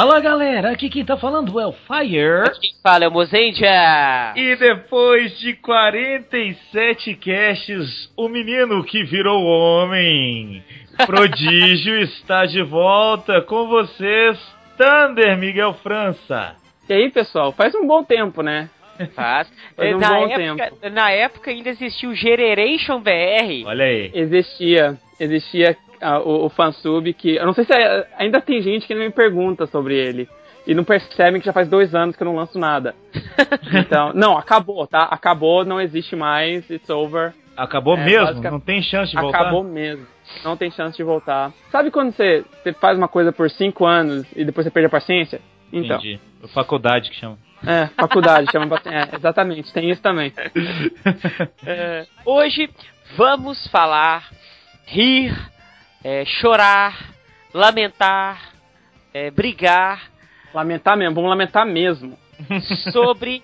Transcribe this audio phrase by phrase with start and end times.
[0.00, 2.44] Fala galera, aqui quem tá falando é o Fire.
[2.46, 4.32] Aqui quem fala é o Mozendia.
[4.34, 10.64] E depois de 47 casts, o menino que virou homem,
[11.04, 14.38] prodígio, está de volta com vocês,
[14.78, 16.56] Thunder Miguel França.
[16.88, 18.70] E aí pessoal, faz um bom tempo, né?
[19.14, 19.52] Faz.
[19.76, 20.94] Faz um na, bom época, tempo.
[20.94, 23.66] na época ainda existia o Generation BR.
[23.66, 24.10] Olha aí.
[24.14, 27.36] Existia, existia ah, o, o fansub que.
[27.36, 30.28] Eu não sei se é- ainda tem gente que não me pergunta sobre ele.
[30.66, 32.94] E não percebem que já faz dois anos que eu não lanço nada.
[33.74, 35.04] Então, não, acabou, tá?
[35.04, 37.32] Acabou, não existe mais, it's over.
[37.56, 38.42] Acabou É, mesmo?
[38.42, 39.40] Não tem chance de voltar?
[39.40, 40.06] Acabou mesmo.
[40.44, 41.52] Não tem chance de voltar.
[41.70, 44.90] Sabe quando você, você faz uma coisa por cinco anos e depois você perde a
[44.90, 45.40] paciência?
[45.72, 46.20] Então, Entendi.
[46.54, 47.38] Faculdade que chama.
[47.66, 50.32] é, faculdade, chama é, exatamente, tem isso também.
[51.66, 52.70] É, hoje
[53.16, 54.28] vamos falar,
[54.86, 55.34] rir,
[56.02, 57.12] é, chorar,
[57.52, 58.52] lamentar,
[59.12, 60.10] é, brigar
[60.52, 62.18] Lamentar mesmo, vamos lamentar mesmo.
[62.92, 63.40] sobre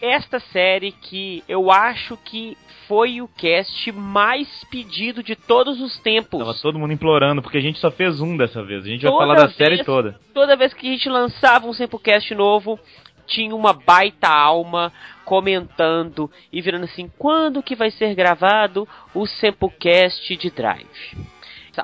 [0.00, 2.56] esta série que eu acho que
[2.88, 6.40] foi o cast mais pedido de todos os tempos.
[6.40, 8.84] Tava todo mundo implorando, porque a gente só fez um dessa vez.
[8.84, 10.18] A gente vai Toda falar da vez- série toda.
[10.34, 12.80] Toda vez que a gente lançava um Sempocast novo,
[13.26, 14.92] tinha uma baita alma
[15.24, 21.16] comentando e virando assim, quando que vai ser gravado o Sempocast de Drive?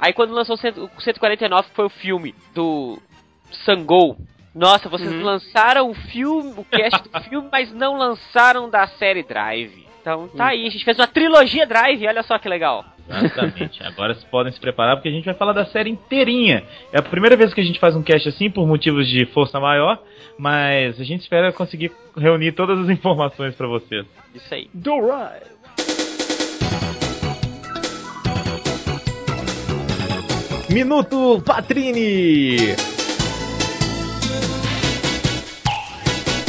[0.00, 2.98] Aí quando lançou o 100 o 149 foi o filme do
[3.64, 4.16] Sangou.
[4.54, 5.22] Nossa, vocês Uhum.
[5.24, 9.84] lançaram o filme, o cast do filme, mas não lançaram da série Drive.
[10.00, 12.84] Então tá aí, a gente fez uma trilogia Drive, olha só que legal.
[13.08, 13.82] Exatamente.
[13.82, 16.62] Agora vocês podem se preparar porque a gente vai falar da série inteirinha.
[16.92, 19.58] É a primeira vez que a gente faz um cast assim por motivos de força
[19.60, 19.98] maior,
[20.38, 24.06] mas a gente espera conseguir reunir todas as informações pra vocês.
[24.34, 24.68] Isso aí.
[24.72, 25.53] Do right.
[30.74, 32.74] Minuto Patrini.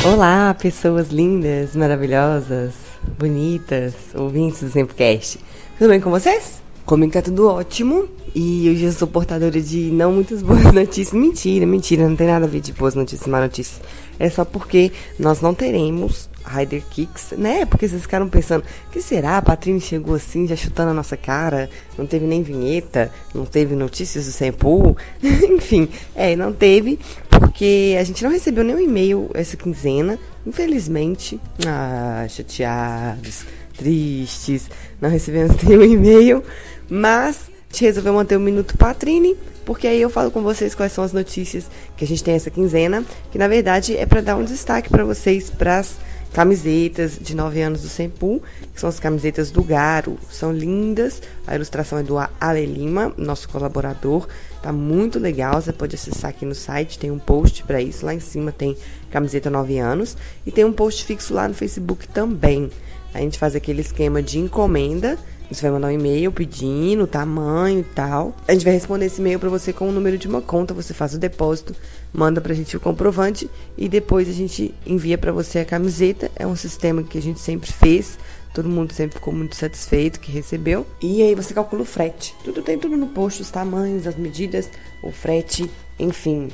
[0.04, 2.74] Olá, pessoas lindas, maravilhosas,
[3.20, 5.38] bonitas, ouvintes do Sempocast.
[5.78, 6.60] Tudo bem com vocês?
[6.88, 8.10] Comigo tá tudo ótimo.
[8.34, 11.14] E hoje eu sou portadora de não muitas boas notícias.
[11.14, 13.80] Mentira, mentira, não tem nada a ver de boas notícias e má notícias.
[14.18, 17.66] É só porque nós não teremos Rider Kicks, né?
[17.66, 19.38] Porque vocês ficaram pensando, que será?
[19.38, 23.76] A Patrícia chegou assim, já chutando a nossa cara, não teve nem vinheta, não teve
[23.76, 24.96] notícias do Sempo.
[25.24, 31.40] Enfim, é, não teve, porque a gente não recebeu nenhum e-mail essa quinzena, infelizmente.
[31.66, 33.46] Ah, chateados,
[33.78, 34.70] tristes,
[35.02, 36.44] não recebemos nenhum e-mail,
[36.90, 37.38] mas
[37.70, 39.36] a gente resolveu manter o Minuto Patrini,
[39.66, 41.66] porque aí eu falo com vocês quais são as notícias
[41.98, 45.04] que a gente tem essa quinzena, que na verdade é para dar um destaque para
[45.04, 45.96] vocês para as
[46.36, 50.18] camisetas de 9 anos do Sempu, que são as camisetas do Garo.
[50.30, 51.22] São lindas.
[51.48, 54.28] A ilustração é do Ale Lima, nosso colaborador.
[54.62, 55.62] Tá muito legal.
[55.62, 58.06] Você pode acessar aqui no site, tem um post para isso.
[58.06, 58.76] Lá em cima tem
[59.10, 62.70] camiseta 9 anos e tem um post fixo lá no Facebook também.
[63.14, 65.18] A gente faz aquele esquema de encomenda.
[65.50, 68.36] Você vai mandar um e-mail pedindo o tamanho e tal.
[68.48, 70.74] A gente vai responder esse e-mail para você com o número de uma conta.
[70.74, 71.76] Você faz o depósito,
[72.12, 76.32] manda pra gente o comprovante e depois a gente envia para você a camiseta.
[76.36, 78.18] É um sistema que a gente sempre fez.
[78.54, 80.88] Todo mundo sempre ficou muito satisfeito que recebeu.
[81.02, 82.34] E aí você calcula o frete.
[82.44, 84.70] Tudo tem tudo no post, os tamanhos, as medidas,
[85.04, 85.70] o frete,
[86.00, 86.50] enfim.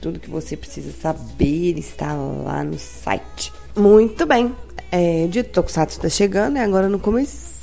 [0.00, 3.52] Tudo que você precisa saber está lá no site.
[3.76, 4.54] Muito bem.
[4.92, 6.98] É, o dia do Tokusatsu está chegando, é agora no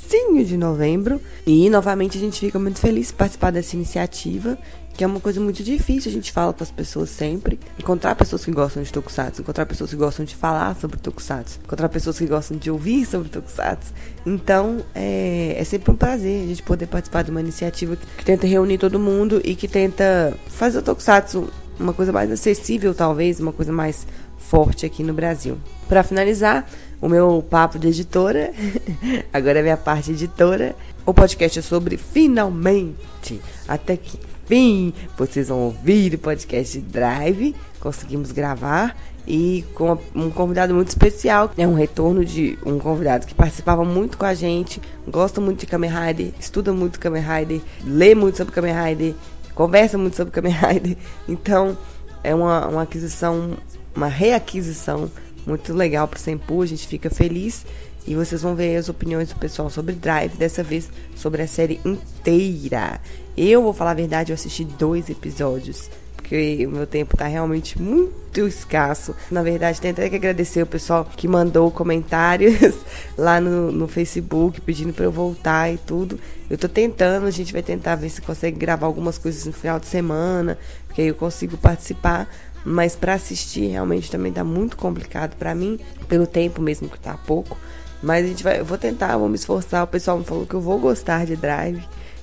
[0.08, 1.20] comecinho de novembro.
[1.46, 4.58] E novamente a gente fica muito feliz de participar dessa iniciativa,
[4.94, 7.58] que é uma coisa muito difícil, a gente fala com as pessoas sempre.
[7.78, 11.88] Encontrar pessoas que gostam de Tokusatsu, encontrar pessoas que gostam de falar sobre Tokusatsu, encontrar
[11.88, 13.92] pessoas que gostam de ouvir sobre Tokusatsu.
[14.26, 18.24] Então é, é sempre um prazer a gente poder participar de uma iniciativa que, que
[18.24, 21.48] tenta reunir todo mundo e que tenta fazer o Tokusatsu
[21.78, 24.04] uma coisa mais acessível, talvez, uma coisa mais
[24.36, 25.58] forte aqui no Brasil.
[25.88, 26.66] Para finalizar,
[27.00, 28.52] o meu papo de editora,
[29.32, 30.74] agora é minha parte editora.
[31.06, 37.54] O podcast é sobre finalmente, até que fim, vocês vão ouvir o podcast Drive.
[37.80, 38.96] Conseguimos gravar
[39.26, 41.52] e com um convidado muito especial.
[41.56, 45.66] É um retorno de um convidado que participava muito com a gente, gosta muito de
[45.66, 49.14] Kamen Rider, estuda muito Kamen Rider, lê muito sobre Kamen Rider,
[49.54, 50.96] conversa muito sobre Kamen Rider.
[51.28, 51.76] Então,
[52.24, 53.52] é uma, uma aquisição,
[53.94, 55.10] uma reaquisição
[55.48, 57.64] muito legal para Sempu, a gente fica feliz.
[58.06, 61.80] E vocês vão ver as opiniões do pessoal sobre Drive, dessa vez sobre a série
[61.84, 63.00] inteira.
[63.36, 67.80] Eu vou falar a verdade, eu assisti dois episódios, porque o meu tempo tá realmente
[67.80, 69.14] muito escasso.
[69.30, 72.74] Na verdade, tem até que agradecer o pessoal que mandou comentários
[73.16, 76.18] lá no, no Facebook pedindo para eu voltar e tudo.
[76.48, 79.78] Eu tô tentando, a gente vai tentar ver se consegue gravar algumas coisas no final
[79.78, 80.56] de semana,
[80.86, 82.26] porque aí eu consigo participar.
[82.68, 87.14] Mas para assistir realmente também tá muito complicado para mim, pelo tempo mesmo que tá
[87.26, 87.56] pouco.
[88.02, 89.82] Mas a gente vai, eu vou tentar, vou me esforçar.
[89.84, 91.82] O pessoal me falou que eu vou gostar de Drive,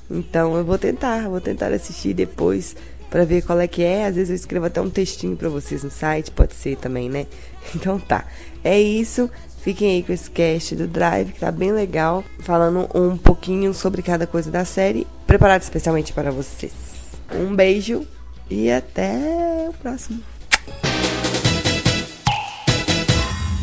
[0.09, 2.75] então eu vou tentar, vou tentar assistir depois
[3.09, 4.06] para ver qual é que é.
[4.06, 7.25] Às vezes eu escrevo até um textinho para vocês no site, pode ser também, né?
[7.75, 8.25] Então tá.
[8.63, 9.30] É isso.
[9.62, 14.03] Fiquem aí com esse cast do Drive, que tá bem legal, falando um pouquinho sobre
[14.03, 16.71] cada coisa da série, preparado especialmente para vocês.
[17.33, 18.06] Um beijo
[18.48, 20.34] e até o próximo.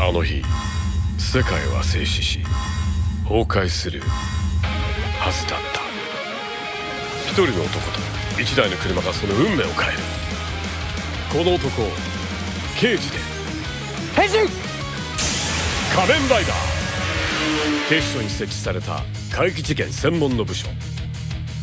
[0.01, 0.43] あの日
[1.19, 2.41] 世界は静止し
[3.25, 5.81] 崩壊するはずだった。
[7.31, 9.99] 一人の男と一台の車がその運命を変える。
[11.33, 11.87] この男を
[12.79, 13.19] 刑事で。
[14.17, 14.49] 変身
[15.95, 17.89] 仮面ライダー。
[17.89, 19.03] 警視庁に設置された
[19.35, 20.69] 怪奇事件専門の部署。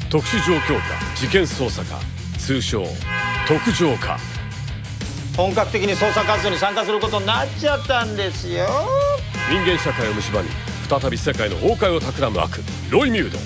[0.10, 2.00] 特殊状況下事件捜査課。
[2.40, 2.84] 通称
[3.48, 4.18] 特上課。
[5.40, 8.68] 本格的に捜査活動に参加することになっちゃったんですよ。
[9.50, 10.50] 人間社会を蝕み
[10.90, 13.40] 再び世界の崩壊を企む悪ロイミュード。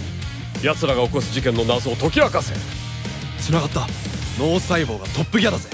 [0.64, 2.56] 奴らが起こす事件の謎を解き明かせ。
[3.38, 3.82] 繋がった。
[4.40, 5.70] 脳細胞がトップギアだぜ。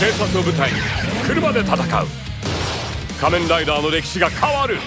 [0.00, 0.78] 警察を舞台に
[1.28, 2.06] 車で戦う。
[3.20, 4.78] 仮面ライダーの歴史が変わる。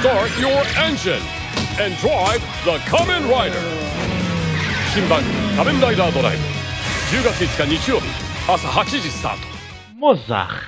[0.00, 1.18] Start your engine
[1.84, 3.58] and drive the Kamen Rider.
[4.94, 6.57] 新番組仮面ライダードライブ
[7.09, 8.07] 10月5日日曜日
[8.47, 9.47] 朝8時スタート
[9.95, 10.65] Mozart,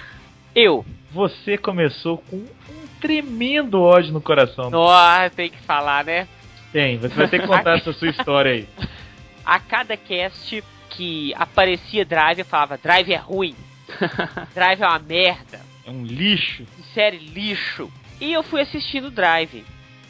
[0.55, 0.85] Eu.
[1.11, 4.69] você começou com um tremendo ódio no coração.
[4.69, 6.25] Nossa, tem que falar, né?
[6.71, 8.67] Tem, você vai ter que contar essa sua história aí.
[9.45, 13.55] A cada cast que aparecia Drive, eu falava: Drive é ruim.
[14.55, 15.59] Drive é uma merda.
[15.85, 16.65] É um lixo.
[16.93, 17.91] série lixo.
[18.21, 19.65] E eu fui assistindo Drive.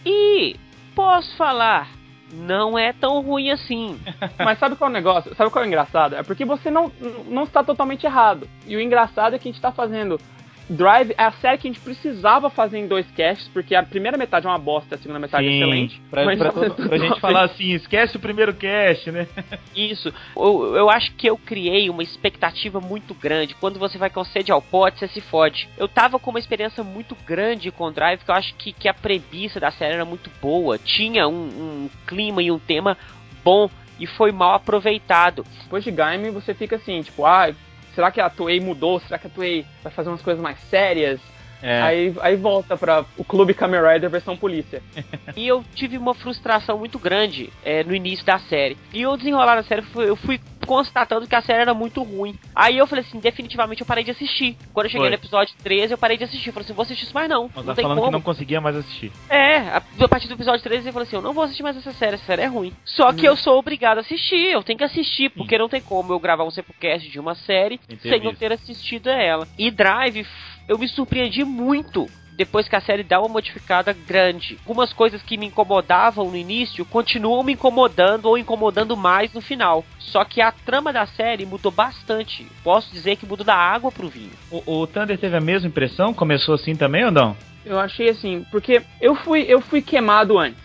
[0.06, 0.56] E
[0.94, 1.90] posso falar,
[2.33, 4.01] não é tão ruim assim.
[4.39, 5.35] Mas sabe qual é o negócio?
[5.35, 6.15] Sabe qual é o engraçado?
[6.15, 6.91] É porque você não,
[7.27, 8.49] não está totalmente errado.
[8.67, 10.21] E o engraçado é que a gente está fazendo.
[10.71, 14.17] Drive é a série que a gente precisava fazer em dois casts, porque a primeira
[14.17, 16.01] metade é uma bosta, a segunda metade é excelente.
[16.09, 19.27] Pra, Mas pra, fazendo pra gente falar assim, esquece o primeiro cast, né?
[19.75, 20.15] Isso.
[20.37, 23.57] Eu, eu acho que eu criei uma expectativa muito grande.
[23.57, 25.69] Quando você vai com sede ao pote, você se fode.
[25.77, 28.95] Eu tava com uma experiência muito grande com Drive, que eu acho que, que a
[28.95, 30.79] premissa da série era muito boa.
[30.79, 32.97] Tinha um, um clima e um tema
[33.43, 33.69] bom
[33.99, 35.45] e foi mal aproveitado.
[35.65, 37.53] Depois de Gaime, você fica assim, tipo, ah,
[38.01, 38.99] será que a Toei mudou?
[38.99, 41.21] Será que a Toei vai fazer umas coisas mais sérias?
[41.63, 41.83] É.
[41.83, 44.83] Aí, aí volta pra o Clube Kamen Rider versão polícia.
[45.37, 48.77] E eu tive uma frustração muito grande é, no início da série.
[48.93, 52.37] E eu desenrolar a série, fui- eu fui constatando que a série era muito ruim.
[52.55, 54.57] Aí eu falei assim, definitivamente eu parei de assistir.
[54.73, 55.11] Quando eu cheguei Foi.
[55.11, 56.49] no episódio 13, eu parei de assistir.
[56.49, 57.45] Eu falei assim, vou assistir isso mais não.
[57.55, 58.09] Nós não tá tem falando como.
[58.09, 59.11] que não conseguia mais assistir.
[59.29, 61.77] É, a, a partir do episódio 13 eu falei assim, eu não vou assistir mais
[61.77, 62.73] essa série, essa série é ruim.
[62.85, 66.13] Só que eu sou obrigado a assistir, eu tenho que assistir, porque não tem como
[66.13, 69.47] eu gravar um Sepulcast de uma série Sem ter sem eu ter assistido ela.
[69.59, 70.27] E Drive,
[70.71, 74.57] eu me surpreendi muito depois que a série dá uma modificada grande.
[74.61, 79.85] Algumas coisas que me incomodavam no início continuam me incomodando ou incomodando mais no final.
[79.99, 82.47] Só que a trama da série mudou bastante.
[82.63, 84.31] Posso dizer que mudou da água pro vinho.
[84.49, 86.15] O, o Thunder teve a mesma impressão?
[86.15, 87.37] Começou assim também ou não?
[87.67, 90.63] Eu achei assim, porque eu fui, eu fui queimado antes.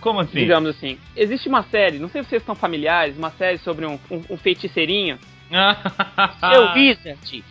[0.00, 0.38] Como assim?
[0.38, 0.96] digamos assim.
[1.16, 4.36] Existe uma série, não sei se vocês estão familiares, uma série sobre um, um, um
[4.36, 5.18] feiticeirinho.
[6.52, 7.44] Seu Wizard,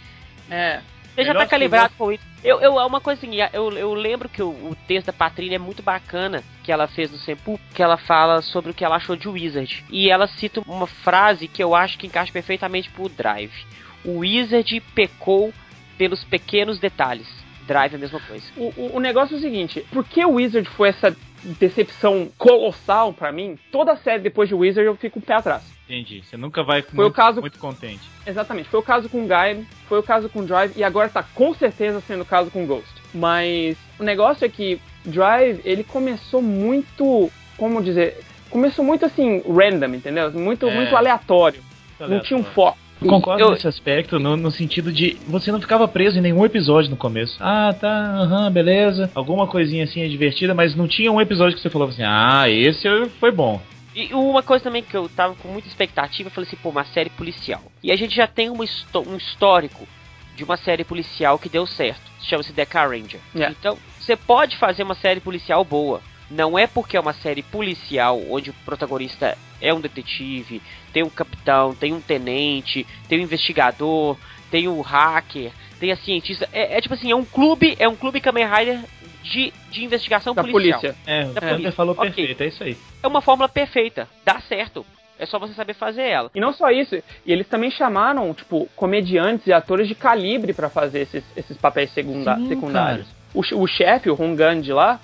[0.49, 0.79] É.
[1.17, 2.23] Você já tá calibrado com isso.
[2.43, 5.55] Eu, eu, é uma coisa assim, eu, eu lembro que o, o texto da Patrícia
[5.55, 8.97] é muito bacana que ela fez no Sempu, que ela fala sobre o que ela
[8.97, 9.83] achou de Wizard.
[9.89, 13.65] E ela cita uma frase que eu acho que encaixa perfeitamente pro Drive.
[14.05, 15.51] O Wizard pecou
[15.97, 17.27] pelos pequenos detalhes.
[17.67, 18.45] Drive é a mesma coisa.
[18.55, 21.15] O, o, o negócio é o seguinte, por que o Wizard foi essa
[21.59, 23.57] decepção colossal pra mim?
[23.71, 25.63] Toda a série depois de Wizard eu fico um pé atrás.
[25.89, 26.21] Entendi.
[26.23, 28.01] Você nunca vai Foi muito, o caso- muito contente.
[28.25, 28.67] Exatamente.
[28.69, 32.01] Foi o caso com Gaim, foi o caso com Drive e agora tá com certeza
[32.01, 32.89] sendo o caso com Ghost.
[33.13, 38.17] Mas o negócio é que Drive, ele começou muito, como dizer,
[38.49, 40.31] começou muito assim random, entendeu?
[40.33, 40.75] Muito É.
[40.75, 41.63] muito aleatório.
[41.99, 42.77] Não tinha um foco.
[43.01, 46.45] Eu concordo Eu- nesse aspecto, no, no sentido de você não ficava preso em nenhum
[46.45, 47.37] episódio no começo.
[47.39, 49.11] Ah, tá, aham, beleza.
[49.13, 52.49] Alguma coisinha assim é divertida, mas não tinha um episódio que você falou assim, ah,
[52.49, 52.87] esse
[53.19, 53.61] foi bom.
[53.95, 56.85] E uma coisa também que eu tava com muita expectativa, eu falei assim, pô, uma
[56.85, 57.63] série policial.
[57.83, 59.87] E a gente já tem um histórico
[60.35, 62.01] de uma série policial que deu certo.
[62.21, 63.19] Chama-se The Car Ranger.
[63.35, 63.55] Yeah.
[63.59, 65.99] Então, você pode fazer uma série policial boa.
[66.29, 71.09] Não é porque é uma série policial onde o protagonista é um detetive, tem um
[71.09, 74.17] capitão, tem um tenente, tem um investigador,
[74.51, 76.47] tem um hacker, tem a cientista.
[76.51, 78.79] É, é tipo assim, é um clube, é um clube Kamen Rider
[79.23, 80.79] de, de investigação Da policial.
[80.81, 80.95] polícia.
[81.05, 81.71] É, o Da Thunder polícia.
[81.71, 82.05] falou Ok.
[82.11, 82.77] perfeito, é isso aí.
[83.01, 84.85] É uma fórmula perfeita, dá certo.
[85.19, 86.29] É só você saber fazer ela.
[86.35, 90.69] E não só isso, e eles também chamaram, tipo, comediantes e atores de calibre pra
[90.69, 93.07] fazer esses, esses papéis segunda, Sim, secundários.
[93.33, 94.99] O, o chefe, o Hongand lá,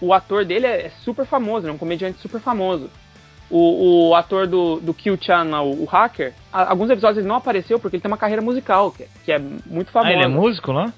[0.00, 2.90] o ator dele é, é super famoso, é um comediante super famoso.
[3.48, 7.78] O, o ator do, do Kyu-chan, o, o hacker, a- alguns episódios ele não apareceu
[7.78, 10.12] porque ele tem uma carreira musical, que, é- que é muito Ah, famosa.
[10.12, 10.92] ele é músico lá?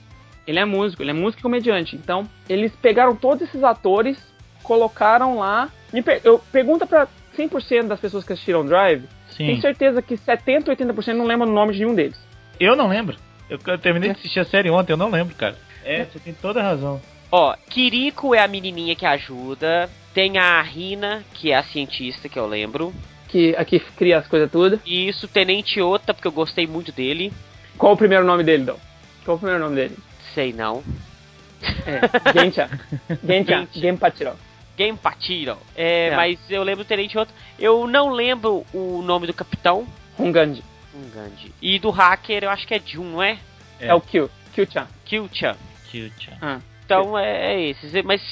[0.47, 1.95] Ele é músico, ele é músico e comediante.
[1.95, 4.17] Então, eles pegaram todos esses atores,
[4.62, 5.69] colocaram lá.
[6.05, 9.05] Per- eu pergunta pra 100% das pessoas que assistiram Drive,
[9.37, 9.61] tenho Sim.
[9.61, 12.19] certeza que 70, 80% não lembram o nome de nenhum deles.
[12.59, 13.17] Eu não lembro.
[13.50, 15.57] Eu eu terminei de assistir a série ontem, eu não lembro, cara.
[15.85, 17.00] É, você tem toda a razão.
[17.30, 19.90] Ó, Kiriko é a menininha que ajuda.
[20.14, 22.92] Tem a Rina, que é a cientista, que eu lembro.
[23.28, 24.80] Que aqui cria as coisas tudo.
[24.87, 27.32] E isso, Tenente Ota, porque eu gostei muito dele.
[27.76, 28.78] Qual o primeiro nome dele, Dom?
[29.25, 29.97] Qual o primeiro nome dele?
[30.35, 30.82] Sei não.
[31.87, 32.32] É.
[32.32, 32.68] Genchan.
[33.25, 33.68] Genchan.
[33.73, 34.32] Genpachiro.
[34.76, 35.58] Game Patiro.
[35.76, 36.16] É, É.
[36.16, 37.32] mas eu lembro do Tenente Ota.
[37.58, 39.87] Eu não lembro o nome do capitão.
[40.18, 40.58] Hongand.
[40.94, 41.52] Um Gandhi.
[41.62, 43.38] E do hacker, eu acho que é Jun, não é?
[43.78, 43.94] É.
[43.94, 44.28] o Kyu.
[44.54, 44.87] Kyu-chan.
[45.04, 45.56] Kyu-chan.
[45.90, 46.30] Cute.
[46.42, 46.58] Ah.
[46.88, 47.92] Então é, é esses.
[48.02, 48.23] Mas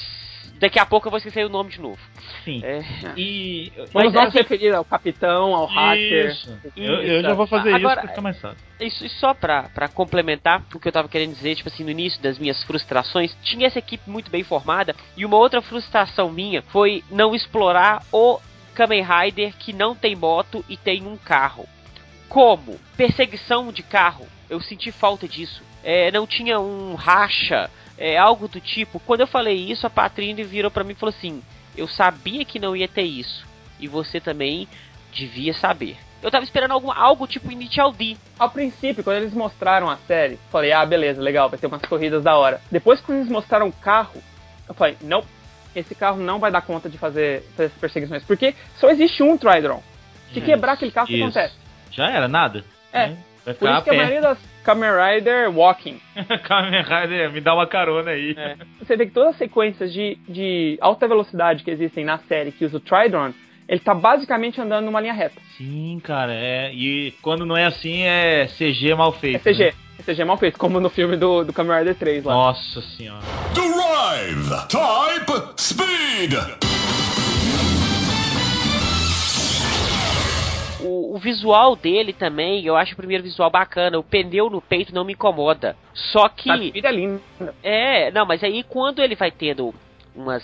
[0.59, 1.99] daqui a pouco eu vou esquecer o nome de novo.
[2.43, 2.61] Sim.
[2.63, 2.83] É,
[3.15, 3.71] E.
[3.75, 6.31] Vamos Mas, nos assim, referir ao capitão, ao hacker.
[6.31, 6.59] Isso.
[6.75, 8.57] Eu, eu já vou fazer Agora- isso pra ficar mais fácil.
[8.79, 11.91] Isso, e só pra, pra complementar o que eu tava querendo dizer, tipo assim, no
[11.91, 16.61] início das minhas frustrações, tinha essa equipe muito bem formada, e uma outra frustração minha
[16.63, 18.39] foi não explorar o
[18.73, 21.67] Kamen Rider que não tem moto e tem um carro.
[22.29, 22.79] Como?
[22.95, 24.27] Perseguição de carro.
[24.49, 25.61] Eu senti falta disso.
[25.83, 28.99] É, não tinha um racha, é, algo do tipo.
[28.99, 31.41] Quando eu falei isso, a Patrine virou pra mim e falou assim:
[31.75, 33.45] Eu sabia que não ia ter isso.
[33.79, 34.67] E você também
[35.11, 35.97] devia saber.
[36.21, 38.17] Eu tava esperando algum, algo tipo Initial D.
[38.39, 42.23] Ao princípio, quando eles mostraram a série, falei, ah, beleza, legal, vai ter umas corridas
[42.23, 42.59] da hora.
[42.71, 44.21] Depois, quando eles mostraram o carro,
[44.67, 45.23] eu falei, não,
[45.75, 48.23] esse carro não vai dar conta de fazer, fazer essas perseguições.
[48.23, 49.81] Porque só existe um Tridron.
[50.33, 51.55] Se quebrar aquele carro, o que acontece?
[51.91, 52.65] Já era, nada?
[52.91, 53.09] É.
[53.09, 53.17] Né?
[53.47, 55.99] Vai Por isso que a maioria das Kamen Rider Walking.
[56.43, 58.35] Kamen Rider, me dá uma carona aí.
[58.37, 58.57] É.
[58.79, 62.65] Você vê que todas as sequências de, de alta velocidade que existem na série que
[62.65, 63.31] usa o Tridron,
[63.67, 65.39] ele tá basicamente andando numa linha reta.
[65.57, 66.73] Sim, cara, é.
[66.73, 69.43] E quando não é assim, é CG mal É feito.
[69.43, 69.63] CG.
[69.65, 69.71] né?
[69.99, 72.33] É CG mal feito, como no filme do, do Kamen Rider 3 lá.
[72.33, 73.21] Nossa senhora.
[73.53, 74.67] Drive!
[74.67, 76.33] Type Speed!
[80.87, 83.99] O, o visual dele também, eu acho o primeiro visual bacana.
[83.99, 85.75] O pneu no peito não me incomoda.
[85.93, 86.49] Só que.
[86.49, 87.21] A filha é linda.
[87.61, 89.73] É, não, mas aí quando ele vai tendo
[90.15, 90.43] umas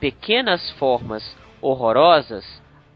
[0.00, 2.44] pequenas formas horrorosas,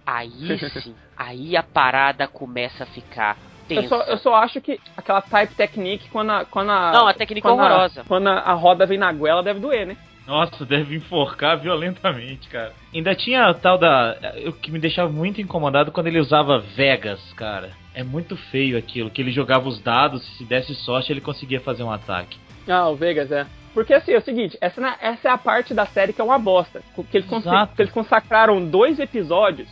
[0.05, 3.37] aí sim, aí a parada começa a ficar.
[3.69, 6.45] Eu só, eu só acho que aquela type technique, quando a.
[6.45, 8.01] Quando a Não, a técnica é quando horrorosa.
[8.01, 9.97] A, quando a, a roda vem na goela, deve doer, né?
[10.27, 12.73] Nossa, deve enforcar violentamente, cara.
[12.95, 14.17] Ainda tinha a tal da.
[14.47, 17.71] O que me deixava muito incomodado quando ele usava Vegas, cara.
[17.95, 21.83] É muito feio aquilo, que ele jogava os dados, se desse sorte ele conseguia fazer
[21.83, 22.39] um ataque.
[22.69, 23.47] Ah, o Vegas, é.
[23.75, 26.39] Porque assim, é o seguinte, essa, essa é a parte da série que é uma
[26.39, 26.83] bosta.
[27.11, 27.75] Que eles, Exato.
[27.75, 29.69] que eles consacraram dois episódios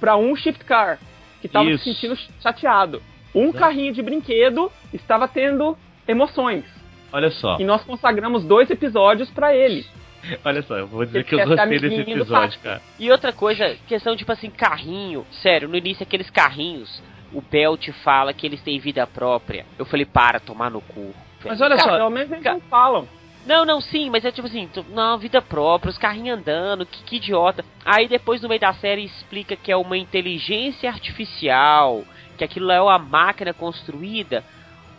[0.00, 0.98] pra um shift car,
[1.40, 1.84] que tava Isso.
[1.84, 3.02] se sentindo chateado.
[3.34, 3.58] Um Exato.
[3.58, 6.64] carrinho de brinquedo estava tendo emoções.
[7.12, 9.86] Olha só, E nós consagramos dois episódios pra ele.
[10.44, 12.82] olha só, eu vou dizer Você que eu ser gostei desse episódio, cara.
[12.98, 15.26] E outra coisa, questão tipo assim, carrinho.
[15.42, 19.64] Sério, no início aqueles carrinhos, o Belt fala que eles têm vida própria.
[19.78, 21.14] Eu falei, para, tomar no cu.
[21.44, 23.08] Mas olha Cara, só, pelo menos eles não falam.
[23.46, 27.02] Não, não, sim, mas é tipo assim, tu- não, vida própria, os carrinhos andando, que,
[27.04, 27.64] que idiota.
[27.84, 32.04] Aí depois no meio da série explica que é uma inteligência artificial,
[32.36, 34.44] que aquilo lá é uma máquina construída.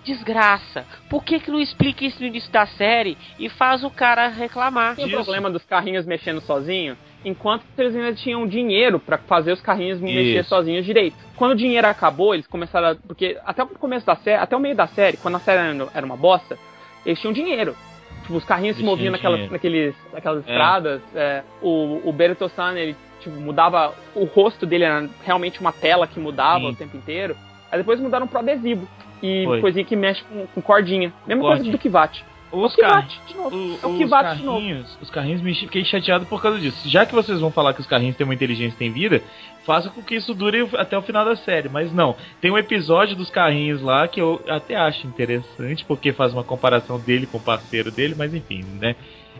[0.10, 0.86] Desgraça.
[1.08, 4.96] Por que que não explica isso no início da série e faz o cara reclamar?
[4.96, 9.62] Tem o problema dos carrinhos mexendo sozinho, enquanto eles ainda tinham dinheiro pra fazer os
[9.62, 10.50] carrinhos mexer Isso.
[10.50, 11.16] sozinhos direito.
[11.36, 14.60] Quando o dinheiro acabou, eles começaram a, porque até o começo da série, até o
[14.60, 16.58] meio da série, quando a série era, uma bosta,
[17.06, 17.75] eles tinham dinheiro.
[18.24, 20.51] Tipo, os carrinhos se moviam naquelas, naqueles, naquelas É.
[20.51, 21.01] estradas.
[21.13, 26.20] é, o o Berto-san, ele tipo, mudava, o rosto dele era realmente uma tela que
[26.20, 26.72] mudava Sim.
[26.72, 27.36] o tempo inteiro.
[27.72, 28.88] Aí depois mudaram pro adesivo.
[29.22, 29.62] E Foi.
[29.62, 31.14] coisinha que mexe com, com cordinha.
[31.28, 32.24] Mesma coisa do Kivat.
[32.52, 34.58] Os, o- é o os Kivat de novo.
[34.60, 36.90] carrinhos, os carrinhos me fiquei chateado por causa disso.
[36.90, 39.22] Já que vocês vão falar que os carrinhos têm uma inteligência e têm vida,
[39.66, 41.70] faça com que isso dure até o final da série.
[41.70, 46.34] Mas não, tem um episódio dos carrinhos lá que eu até acho interessante, porque faz
[46.34, 48.96] uma comparação dele com o parceiro dele, mas enfim, né?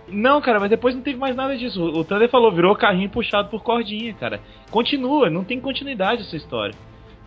[0.08, 1.82] Não, cara, mas depois não teve mais nada disso.
[1.84, 4.40] O Thunder falou, virou carrinho puxado por cordinha, cara.
[4.70, 6.76] Continua, não tem continuidade essa história,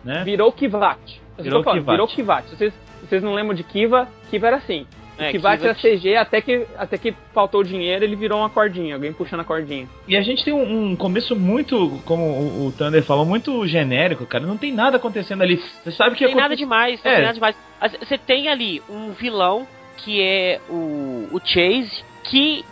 [0.03, 0.23] né?
[0.23, 1.21] Virou Kivat.
[1.39, 1.93] Virou falando, Kivat.
[1.95, 2.49] Virou Kivat.
[2.49, 4.85] Se vocês, vocês não lembram de Kiva, Kiva era assim.
[5.15, 8.49] É, que vai Kiva- ser CG até que, até que faltou dinheiro, ele virou uma
[8.49, 9.87] cordinha, alguém puxando a cordinha.
[10.07, 14.25] E a gente tem um, um começo muito, como o, o Thunder falou, muito genérico,
[14.25, 14.43] cara.
[14.45, 15.57] Não tem nada acontecendo ali.
[15.83, 17.15] Você sabe que Não tem nada demais, não É.
[17.15, 17.55] tem nada demais.
[17.99, 22.65] Você tem ali um vilão que é o, o Chase, que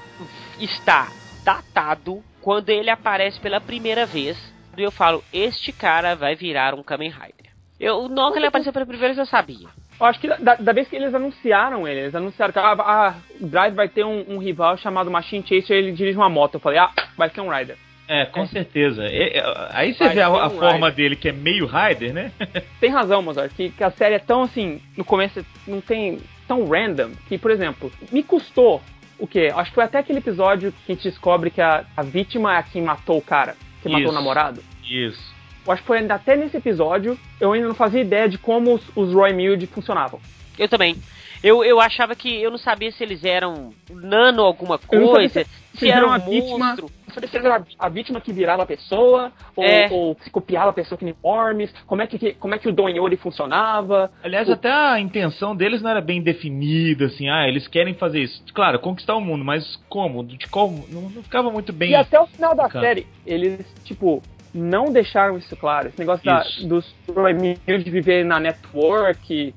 [0.59, 1.09] está
[1.45, 4.35] datado quando ele aparece pela primeira vez.
[4.75, 7.50] E eu falo, este cara vai virar um Kamen Rider.
[7.81, 9.67] Eu, não que ele apareceu pela primeira vez, eu sabia.
[9.99, 13.15] Eu acho que da, da vez que eles anunciaram ele, eles anunciaram que ah, ah,
[13.39, 16.55] o Drive vai ter um, um rival chamado Machine Chaser, ele dirige uma moto.
[16.55, 17.75] Eu falei, ah, vai ser um Rider.
[18.07, 19.03] É, com certeza.
[19.05, 20.95] É, é, aí você Vai vê a, a um forma Rider.
[20.95, 22.31] dele que é meio Rider, né?
[22.79, 26.67] Tem razão, Mozart, que, que a série é tão assim, no começo não tem tão
[26.67, 28.81] random, que, por exemplo, me custou
[29.17, 29.51] o quê?
[29.55, 32.57] Acho que foi até aquele episódio que a gente descobre que a, a vítima é
[32.57, 34.11] a quem matou o cara, que matou Isso.
[34.11, 34.61] o namorado.
[34.83, 35.40] Isso.
[35.65, 38.73] Eu acho que foi ainda até nesse episódio, eu ainda não fazia ideia de como
[38.75, 40.19] os, os Roy Milde funcionavam.
[40.57, 40.95] Eu também.
[41.43, 45.77] Eu, eu achava que eu não sabia se eles eram nano alguma coisa, se- se,
[45.79, 46.57] se era viram um a vítima.
[46.67, 46.89] monstro.
[47.07, 49.87] Não sabia se era a vítima que virava a pessoa, ou, É.
[49.91, 52.71] ou se copiava a pessoa que nem Worms, como é que, como é que o
[52.71, 54.11] Don Yori funcionava.
[54.23, 58.21] Aliás, O- até a intenção deles não era bem definida, assim, ah, eles querem fazer
[58.21, 58.43] isso.
[58.53, 60.23] Claro, conquistar o mundo, mas como?
[60.23, 60.85] De como?
[60.89, 61.91] Não, não ficava muito bem.
[61.91, 64.21] E até o final da série, eles, tipo,
[64.53, 65.87] não deixaram isso claro.
[65.89, 69.53] Esse negócio da, dos Roy Milde viver na network e,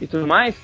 [0.00, 0.56] e tudo mais.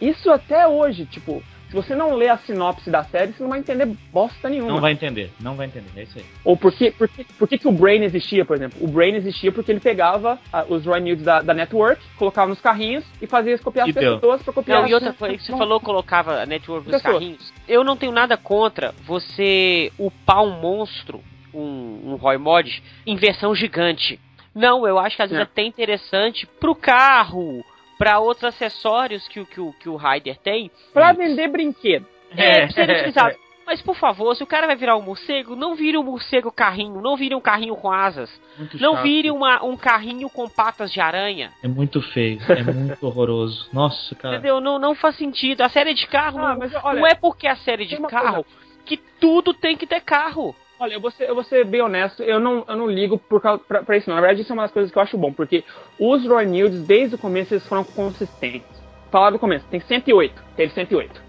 [0.00, 3.58] Isso até hoje, tipo, se você não lê a sinopse da série, você não vai
[3.58, 4.72] entender bosta nenhuma.
[4.72, 6.24] Não vai entender, não vai entender, é isso aí.
[6.42, 8.78] Ou por que, por, que, por que, que o Brain existia, por exemplo?
[8.82, 12.60] O Brain existia porque ele pegava ah, os Roy Mildes da, da Network, colocava nos
[12.60, 14.14] carrinhos e fazia eles copiar E as deu.
[14.18, 16.96] pessoas pra copiar Não, e as- outra coisa que você falou, colocava a network nos
[17.02, 17.14] Pessoa.
[17.20, 17.52] carrinhos.
[17.68, 21.22] Eu não tenho nada contra você upar um monstro,
[21.54, 24.18] um, um Roy Mod, em versão gigante.
[24.54, 25.48] Não, eu acho que às vezes Não.
[25.48, 27.64] é até interessante pro carro,
[27.98, 30.70] pra outros acessórios que, o- que, o- que o Rider tem.
[30.92, 32.06] Pra vender brinquedo.
[32.36, 33.36] É, ser utilizado.
[33.66, 37.00] Mas por favor, se o cara vai virar um morcego, não vire um morcego carrinho,
[37.00, 39.02] não vire um carrinho com asas, Muito não chato.
[39.04, 41.52] vire uma, um carrinho com patas de aranha.
[41.62, 43.68] É muito feio, é muito horroroso.
[43.72, 44.34] Nossa, cara.
[44.34, 44.60] Entendeu?
[44.60, 45.60] Não, não faz sentido.
[45.60, 48.44] A série de carro Ah, não, mas olha, não é porque a série de carro
[48.84, 50.52] que tudo tem que ter carro.
[50.80, 53.42] Olha, eu vou ser, eu vou ser bem honesto, eu não, eu não ligo por
[53.42, 54.16] causa, pra, pra isso não.
[54.16, 55.62] Na verdade, isso é uma das coisas que eu acho bom, porque
[55.98, 58.80] os Roy Mildes, desde o começo, eles foram consistentes.
[59.10, 61.22] Falar do começo, tem 108, teve 108.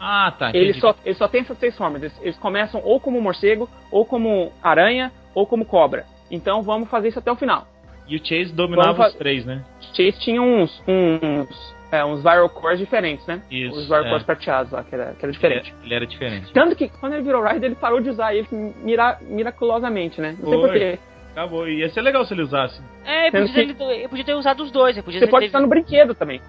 [0.00, 0.50] Ah, tá.
[0.50, 0.80] Eles entendi.
[0.80, 2.02] só, eles só têm essas três formas.
[2.02, 6.04] Eles, eles começam ou como morcego, ou como aranha, ou como cobra.
[6.28, 7.68] Então vamos fazer isso até o final.
[8.08, 9.64] E o Chase dominava os três, né?
[9.94, 13.40] Chase tinha uns, uns, é, uns viral cores diferentes, né?
[13.50, 14.08] Isso, Os viral é.
[14.08, 15.74] cores prateados lá, que era, que era Ele, diferente.
[15.84, 16.52] ele era diferente.
[16.52, 20.34] Tanto que quando ele virou Rider, ele parou de usar eles mira, miraculosamente, né?
[20.40, 20.68] Não sei Foi.
[20.68, 20.98] porquê.
[21.32, 21.68] Acabou.
[21.68, 22.80] Ia ser legal se ele usasse.
[23.04, 24.96] É, Sendo podia, ter, ele podia ter usado os dois.
[24.96, 26.40] Ele podia Você ter pode teve- usar no brinquedo também.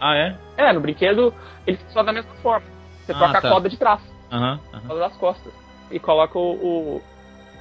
[0.00, 0.36] Ah, é?
[0.58, 1.32] É, no brinquedo
[1.66, 2.66] ele só da mesma forma.
[3.04, 3.48] Você Ah, troca tá.
[3.48, 4.00] a corda de trás,
[4.32, 4.82] Aham, aham.
[4.88, 5.52] corda das costas.
[5.90, 7.02] E coloca o, o,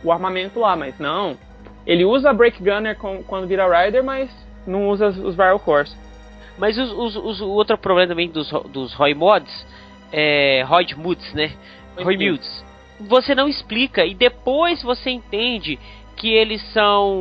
[0.04, 1.38] o armamento lá, mas não.
[1.86, 4.30] Ele usa a Break Gunner com- quando vira Rider, mas
[4.68, 5.96] não usa os, os Viral Cores.
[6.58, 9.66] Mas os, os- os- o outro problema também dos, dos Roy Mods,
[10.12, 11.52] é, Roy Moods, né?
[11.98, 12.66] Roy Moods.
[13.00, 15.78] Você não explica e depois você entende
[16.16, 17.12] que eles são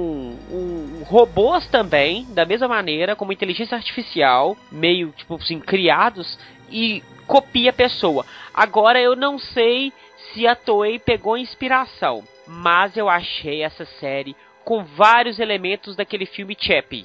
[0.50, 6.38] um, robôs também, da mesma maneira, como inteligência artificial, meio tipo assim, criados
[6.70, 8.24] e copia a pessoa.
[8.52, 9.92] Agora eu não sei
[10.32, 16.56] se a Toei pegou inspiração, mas eu achei essa série com vários elementos daquele filme
[16.58, 17.04] Chappie.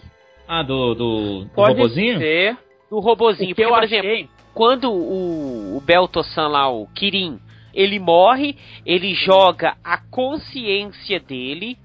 [0.51, 2.17] Ah, do, do, do Pode robozinho?
[2.17, 2.57] ser.
[2.89, 3.99] Do robozinho, porque, eu por achei...
[3.99, 7.39] exemplo, quando o, o Belto-san lá, o Kirin,
[7.71, 11.77] ele morre, ele joga a consciência dele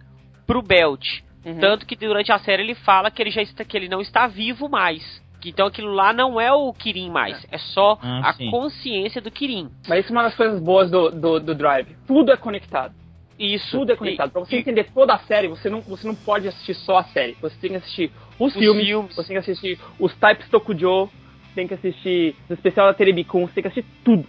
[0.46, 1.20] pro Belt.
[1.44, 1.59] Uhum.
[1.61, 4.27] Tanto que durante a série ele fala que ele já está, que ele não está
[4.27, 5.22] vivo mais.
[5.42, 8.50] Que Então aquilo lá não é o Kirin mais, é só Ah, a sim.
[8.50, 9.68] consciência do Kirin.
[9.87, 11.88] Mas isso é uma das coisas boas do, do, do Drive.
[12.07, 12.94] Tudo é conectado.
[13.38, 13.78] Isso.
[13.78, 14.30] Tudo é conectado.
[14.30, 17.04] Pra você E- entender toda a série, você não, você não pode assistir só a
[17.04, 17.36] série.
[17.42, 19.16] Você tem que assistir os, Os filmes, filmes.
[19.16, 21.08] você tem que assistir os Types Tokujo,
[21.54, 24.24] tem que assistir o especial da Terebicon, você tem que assistir tudo.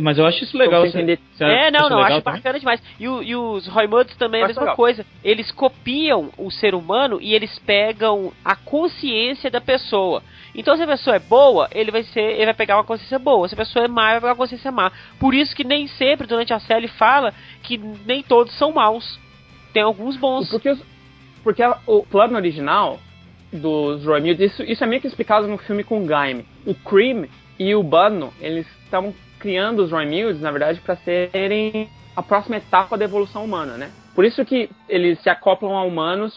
[0.00, 0.82] Mas eu acho isso legal.
[0.82, 1.18] Você entender.
[1.34, 2.40] Você É, não, não, legal acho também?
[2.40, 2.82] bacana demais.
[3.00, 4.76] E, o- e os Roy Moods também é a Acho mesma legal.
[4.76, 5.06] coisa.
[5.24, 10.22] Eles copiam o ser humano e eles pegam a consciência da pessoa.
[10.54, 13.46] Então se a pessoa é boa, ele vai ser, ele vai pegar uma consciência boa.
[13.48, 14.90] Se a pessoa é má, ele vai pegar uma consciência má.
[15.20, 19.18] Por isso que nem sempre durante a série fala que nem todos são maus.
[19.72, 20.48] Tem alguns bons.
[20.50, 20.76] Porque,
[21.44, 22.98] porque a- o plano original
[23.52, 26.44] dos Roy Mills, isso, isso é meio que explicado no filme com o Gaime.
[26.66, 27.26] O Cream
[27.58, 32.56] e o Bunno, eles estavam criando os Roy Mills, na verdade, para serem a próxima
[32.56, 33.90] etapa da evolução humana, né?
[34.14, 36.34] Por isso que eles se acoplam a humanos,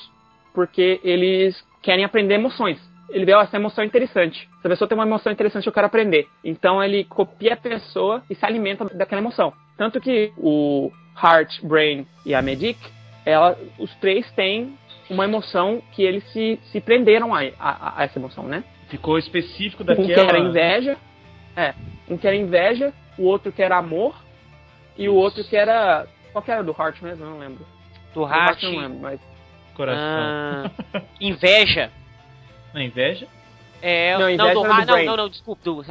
[0.54, 2.80] porque eles querem aprender emoções.
[3.10, 4.48] ele vê ó, essa emoção é interessante.
[4.60, 6.28] Essa pessoa tem uma emoção interessante, eu quero aprender.
[6.44, 9.52] Então ele copia a pessoa e se alimenta daquela emoção.
[9.78, 12.80] Tanto que o Heart, Brain e a Medic,
[13.26, 14.78] ela, os três têm
[15.10, 18.64] uma emoção que eles se, se prenderam a, a, a essa emoção, né?
[18.90, 20.08] Ficou específico Um daquela...
[20.08, 20.98] que era inveja,
[21.56, 21.74] é,
[22.12, 24.16] um que era inveja, o outro que era amor
[24.98, 27.26] e o outro que era qual que era do Heart mesmo?
[27.26, 27.66] Eu não lembro.
[28.14, 29.20] Do Do Heart não lembro, mas
[29.76, 30.02] Coração.
[30.04, 30.72] ah,
[31.20, 31.92] inveja.
[32.74, 33.28] Na inveja?
[33.82, 35.62] É, Não, não, do era do não, não, não, desculpa.
[35.64, 35.84] do-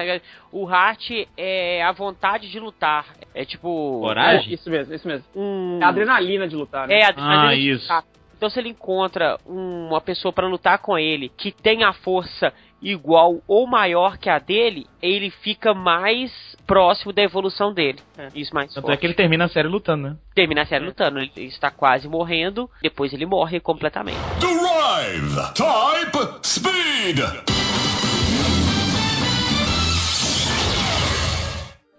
[0.52, 3.04] o Heart é a vontade de lutar.
[3.34, 3.98] É tipo.
[4.00, 4.52] Coragem?
[4.52, 5.26] é, isso mesmo, isso mesmo.
[5.34, 7.00] Um, É a adrenalina de lutar, né?
[7.00, 7.82] É, a Ah, adrenalina de isso.
[7.82, 8.04] lutar.
[8.36, 12.52] Então, se ele encontra um- uma pessoa pra lutar com ele que tem a força
[12.82, 16.32] igual ou maior que a dele, ele fica mais
[16.66, 17.98] próximo da evolução dele.
[18.16, 18.28] É.
[18.34, 18.94] Isso mais Tanto forte.
[18.94, 20.16] é que ele termina a série lutando, né?
[20.34, 21.18] termina a série lutando.
[21.18, 24.18] Ele está quase morrendo, depois ele morre completamente.
[24.38, 25.52] Drive!
[25.54, 27.18] Type Speed!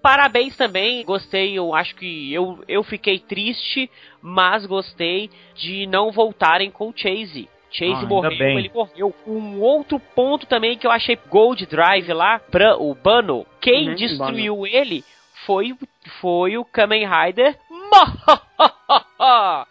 [0.01, 3.87] Parabéns também, gostei, eu acho que eu, eu fiquei triste,
[4.19, 7.47] mas gostei de não voltarem com o Chase.
[7.71, 8.57] Chase Ah, morreu, bem.
[8.60, 9.15] ele morreu.
[9.25, 13.95] Um outro ponto também que eu achei Gold Drive lá, pra, o Bano, quem Uhum,
[13.95, 15.03] destruiu ele
[15.45, 15.73] foi,
[16.19, 17.57] foi o Kamen Rider.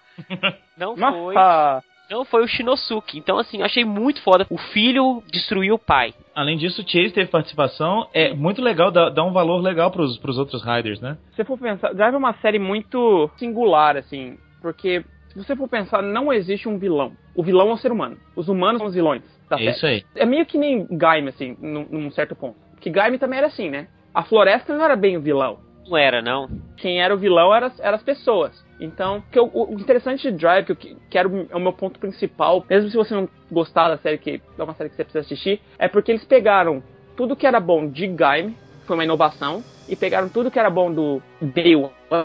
[0.76, 3.18] Não foi, Ah, não foi o Shinosuke.
[3.18, 4.46] Então assim, eu achei muito foda.
[4.50, 6.14] O filho destruiu o pai.
[6.34, 8.08] Além disso, o Chase teve participação.
[8.14, 11.18] É muito legal, dá, dá um valor legal pros, pros outros Riders, né?
[11.30, 15.68] se você for pensar, Drive é uma série muito singular, assim, porque se você for
[15.68, 17.12] pensar, não existe um vilão.
[17.34, 18.16] O vilão é o ser humano.
[18.36, 20.04] Os humanos são os vilões da É isso aí.
[20.14, 22.56] É meio que nem Gaime, assim, num, num certo ponto.
[22.72, 23.86] Porque Gaime também era assim, né?
[24.12, 25.58] A floresta não era bem o vilão.
[25.86, 26.48] Não era, não.
[26.76, 28.64] Quem era o vilão era, eram as pessoas.
[28.80, 31.72] Então, que eu- o, o interessante de Drive, que eu que- quero é o meu
[31.72, 35.04] ponto principal, mesmo se você não gostar da série, que é uma série que você
[35.04, 36.82] precisa assistir, é porque eles pegaram
[37.16, 40.92] tudo que era bom de Gaime, foi uma inovação, e pegaram tudo que era bom
[40.92, 41.74] do Day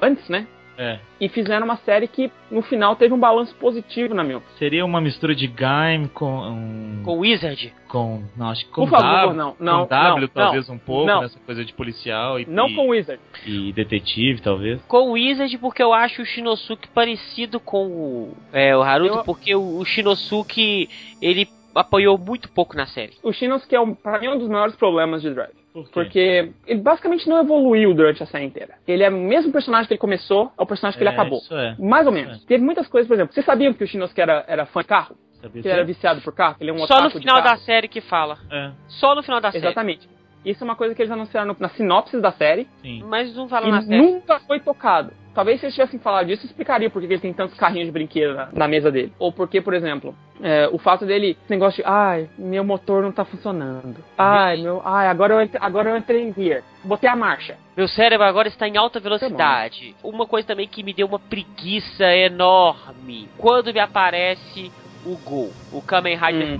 [0.01, 0.47] antes, né?
[0.77, 0.99] É.
[1.21, 4.57] E fizeram uma série que no final teve um balanço positivo, na minha opinião.
[4.57, 6.25] Seria uma mistura de Gaim com.
[6.37, 7.73] Um, Com o Wizard.
[7.87, 8.23] com.
[8.35, 9.33] Não, acho que com Por favor, W.
[9.37, 11.21] não, não, com W, não, talvez não, um pouco, não.
[11.21, 13.21] nessa coisa de policial e, Não e, com o Wizard.
[13.45, 14.81] e detetive, talvez.
[14.83, 19.23] com o Wizard porque eu acho o Shinosuke parecido com o, é, o Haruto, Eu-
[19.23, 20.89] porque o, o Shinosuke
[21.21, 23.13] ele apoiou muito pouco na série.
[23.21, 25.53] O Shinos, que é, um, pra mim, um dos maiores problemas de Drive.
[25.73, 25.89] Por?
[25.89, 28.75] Porque ele basicamente não evoluiu durante a série inteira.
[28.87, 31.39] Ele é o mesmo personagem que ele começou, é o personagem que É, ele acabou.
[31.39, 31.75] Isso é.
[31.77, 32.43] Mais ou menos.
[32.45, 35.15] Teve muitas coisas, por exemplo, vocês sabiam que o Shinosuke era, era fã de carro?
[35.41, 36.55] Sabia Que ele era viciado por carro?
[36.55, 38.37] Que ele é um Só no final da série que fala.
[38.49, 39.65] É, Só no final da série.
[39.65, 40.07] Exatamente.
[40.45, 43.03] Isso é uma coisa que eles anunciaram no- na sinopse da série sim.
[43.07, 44.01] Mas não fala e na série.
[44.01, 45.11] nunca foi tocado.
[45.33, 48.33] Talvez se eles tivessem falado disso, explicaria por que ele tem tantos carrinhos de brinquedo
[48.35, 49.11] na, na mesa dele.
[49.19, 53.11] Ou porque, por exemplo, é, o fato dele, esse negócio de, ai, meu motor não
[53.11, 53.97] tá funcionando.
[54.17, 56.63] Ai, meu, ai, agora eu, entre- agora eu entrei em gear.
[56.85, 57.57] Botei a marcha.
[57.75, 59.93] Meu cérebro agora está em alta velocidade.
[60.01, 63.27] Uma coisa também que me deu uma preguiça enorme.
[63.37, 64.71] Quando me aparece
[65.05, 66.59] o Gol, o Kamen Rider.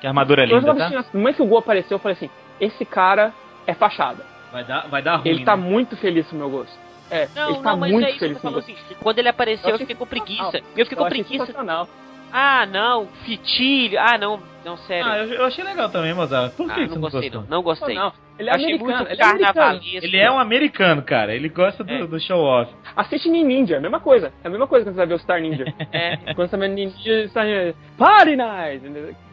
[0.00, 1.04] Que armadura Eu linda, tá?
[1.12, 3.32] momento que o Gol apareceu, eu falei assim, esse cara
[3.66, 4.24] é fachada.
[4.52, 5.28] Vai dar, vai dar ruim.
[5.28, 5.62] Ele tá né?
[5.62, 6.78] muito feliz com o meu gosto.
[7.10, 8.60] É, Não, ele tá não, mas muito é isso que eu feliz com o meu
[8.60, 8.72] gosto.
[8.72, 8.96] assim.
[9.00, 10.56] Quando ele apareceu, Eu eu fiquei com preguiça.
[10.76, 11.64] Eu fiquei Eu com preguiça.
[12.32, 13.98] Ah, não, fitilho.
[13.98, 15.06] Ah, não, não, sério.
[15.10, 16.52] Ah, eu, eu achei legal também, Mozart.
[16.54, 17.40] Por que, Ah, que não você não gostei, gostou?
[17.42, 17.48] não.
[17.56, 17.94] Não gostei.
[17.94, 18.96] Não, ele é Achei americano.
[18.98, 20.04] muito Ele é.
[20.04, 21.34] Ele é um americano, cara.
[21.34, 22.06] Ele gosta do, É.
[22.06, 22.70] do show-off.
[22.94, 24.32] Assiste Ninja, a mesma coisa.
[24.44, 25.64] É a mesma coisa quando você vai ver o Star Ninja.
[25.92, 26.34] É.
[26.34, 28.82] quando você vê Ninja, Star Ninja, Party Night!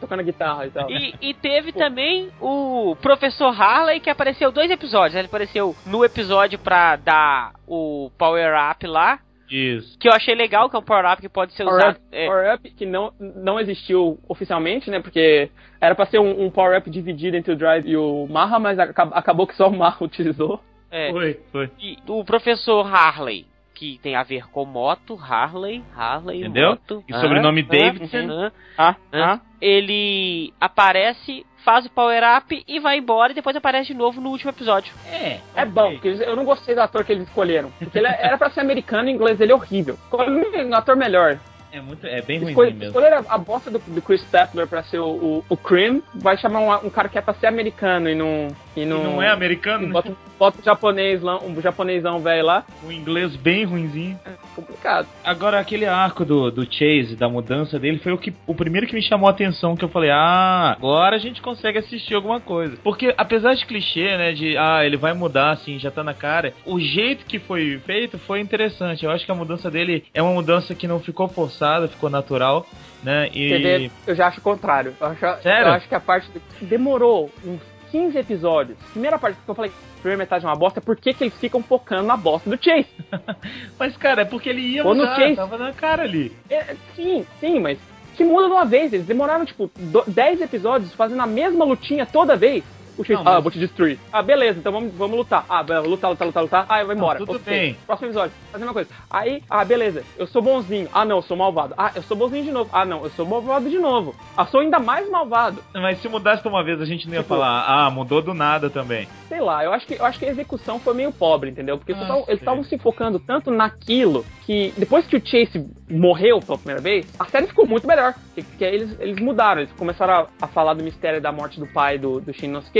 [0.00, 0.90] Tocando guitarra e tal.
[0.90, 5.14] E, e teve também o Professor Harley que apareceu dois episódios.
[5.16, 9.18] Ele apareceu no episódio pra dar o power up lá,
[9.50, 9.98] Isso.
[9.98, 11.96] que eu achei legal, que é um power up que pode ser Power usado.
[11.96, 15.00] Up, é, Power Up que não, não existiu oficialmente, né?
[15.00, 18.58] Porque era pra ser um, um Power Up dividido entre o Drive e o Maha,
[18.58, 20.60] mas aca- acabou que só o Maha utilizou.
[20.90, 21.10] é.
[21.10, 21.70] Foi, foi.
[21.80, 26.70] E o Professor Harley, que tem a ver com moto, Harley, Harley, Entendeu?
[26.70, 27.04] moto.
[27.08, 28.30] E sobrenome ah, Davidson.
[28.30, 29.40] ah, Ah, ah.
[29.60, 34.30] Ele aparece, faz o power up e vai embora e depois aparece de novo no
[34.30, 34.92] último episódio.
[35.10, 35.40] É.
[35.56, 37.72] É bom, porque eu não gostei do ator que eles escolheram.
[37.78, 39.94] Porque ele era pra ser americano e o inglês dele é horrível.
[39.94, 41.38] Escolhe um ator melhor.
[41.74, 42.84] É, muito, é bem ruimzinho mesmo.
[42.84, 46.36] escolheram a, a bosta do, do Chris Stapler pra ser o, o, o Cream, vai
[46.36, 48.48] chamar um, um cara que é pra ser americano e não.
[48.76, 52.64] E E não, não é americano, bota, bota um japonês lá, um japonesão velho lá.
[52.84, 54.18] Um inglês bem ruimzinho.
[54.24, 55.08] É complicado.
[55.24, 58.94] Agora, aquele arco do, do Chase, da mudança dele, foi o, que, o primeiro que
[58.94, 62.76] me chamou a atenção, que eu falei, ah, agora a gente consegue assistir alguma coisa.
[62.82, 66.52] Porque, apesar de clichê, né, de, ah, ele vai mudar, assim, já tá na cara,
[66.64, 69.04] o jeito que foi feito foi interessante.
[69.04, 72.10] Eu acho que a mudança dele é uma mudança que não ficou forçada, forçada, ficou
[72.10, 72.66] natural,
[73.02, 73.28] né?
[73.32, 74.94] E vê, eu já acho o contrário.
[75.00, 75.68] Eu acho, Sério?
[75.68, 78.78] eu acho que a parte do- demorou uns 15 episódios.
[78.92, 81.62] Primeira parte que eu falei, primeira metade é uma bosta, por que, que eles ficam
[81.62, 82.86] focando na bosta do Chase?
[83.78, 86.36] Mas, cara, é porque ele ia Quando mudar, Chase- tava na cara ali.
[86.50, 87.78] É, sim, sim, mas
[88.16, 88.92] que muda de uma vez.
[88.92, 92.62] Eles demoraram, tipo, do- 10 episódios fazendo a mesma lutinha toda vez.
[92.96, 93.98] O Chase, Não, mas- ah, eu vou te destruir.
[94.12, 95.44] Ah, beleza, então vamos, vamos lutar.
[95.48, 96.66] Ah, beleza, lutar, lutar, lutar, lutar.
[96.68, 97.18] Ah, eu vou embora.
[97.18, 97.52] Não, tudo Ok.
[97.52, 97.76] bem.
[97.86, 98.90] Próximo episódio, fazer a mesma coisa.
[99.10, 100.88] Aí, ah, beleza, eu sou bonzinho.
[100.92, 101.74] Ah, não, eu sou malvado.
[101.76, 102.70] Ah, eu sou bonzinho de novo.
[102.72, 104.14] Ah, não, eu sou malvado de novo.
[104.36, 105.62] Ah, sou ainda mais malvado.
[105.74, 108.70] Mas se mudasse uma vez, a gente não ia Tipo- falar, ah, mudou do nada
[108.70, 109.08] também.
[109.28, 111.76] Sei lá, eu acho que, eu acho que a execução foi meio pobre, entendeu?
[111.76, 115.66] Porque eles Ah, estavam- eles estavam se focando tanto naquilo que depois que o Chase
[115.90, 118.14] morreu pela primeira vez, a série ficou muito melhor.
[118.34, 121.66] Que, que eles, eles mudaram, eles começaram a, a falar do mistério da morte do
[121.66, 122.32] pai do, do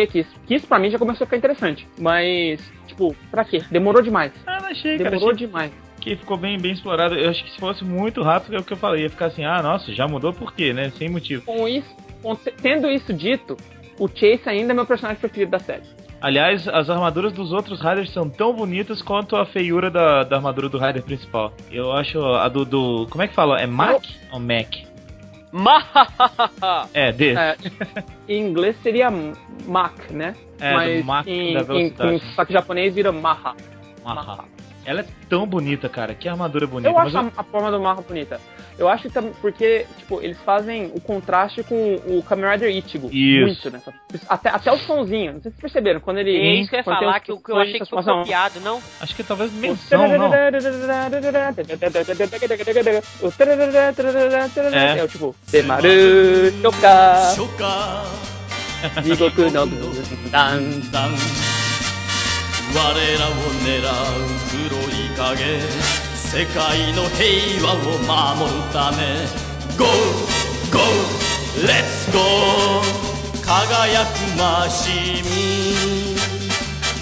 [0.07, 1.87] Que isso, que isso pra mim já começou a ficar interessante.
[1.99, 3.62] Mas, tipo, pra quê?
[3.71, 4.33] Demorou demais.
[4.47, 4.97] Ah, não achei.
[4.99, 5.73] Demorou Achei demais.
[6.01, 7.14] que ficou bem, bem explorado.
[7.14, 9.03] Eu acho que se fosse muito rápido, é o que eu falei.
[9.05, 10.90] Ia ficar assim, ah, nossa, já mudou por quê, né?
[10.90, 11.43] Sem motivo.
[11.45, 11.88] Com isso,
[12.23, 13.57] com- tendo isso dito,
[13.99, 15.83] o Chase ainda é meu personagem preferido da série.
[16.21, 20.71] Aliás, as armaduras dos outros Riders são tão bonitas quanto a feiura da, da armadura
[20.71, 21.53] do Rider principal.
[21.71, 22.64] Eu acho a do.
[22.64, 23.61] do como é que fala?
[23.61, 24.69] É Mac ou Mac?
[25.55, 26.88] Mahahaha.
[26.93, 27.38] É, desse.
[27.40, 27.57] É,
[28.29, 29.09] em inglês seria
[29.67, 30.35] Mach, né?
[30.59, 32.14] É, do Mas Mach em, da velocidade.
[32.14, 33.55] em sotaque japonês vira Maha.
[34.05, 34.45] Maha.
[34.86, 36.15] Ela é tão bonita, cara.
[36.15, 36.89] Que armadura bonita.
[36.89, 38.39] Eu Mas acho a, a forma do Maha bonita.
[38.78, 43.10] Eu acho que também porque, tipo, eles fazem o contraste com o Kamen Rider Ichigo.
[43.12, 43.45] Isso.
[43.45, 43.93] Muito nessa.
[44.30, 45.34] Até, até o sonzinho.
[45.34, 45.99] Não sei se vocês perceberam.
[45.99, 46.32] Quando ele.
[46.36, 47.80] É isso que eu ia quando tem falar, os- que, eu- que eu achei que
[47.80, 48.19] foi transformação.
[48.21, 48.82] copiado, não?
[49.02, 50.34] acho que talvez menção, não.
[54.73, 54.97] É.
[54.99, 55.84] É o tipo, Demaru
[56.62, 59.65] Shoka 初夏 Jigoku no
[60.32, 61.42] Dan だん
[62.76, 63.32] 我らを
[63.62, 63.87] 狙う
[64.50, 65.60] 黒い影。
[66.16, 67.78] 世界の平和を
[68.34, 68.98] 守るため。
[69.78, 69.87] Go!
[70.72, 70.80] Go!
[71.64, 72.82] Let's go!
[73.44, 75.24] 輝くマシン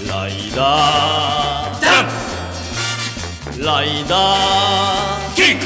[0.07, 1.81] ライダー。
[1.81, 2.05] ダン
[3.57, 5.35] プライダー。
[5.35, 5.65] キック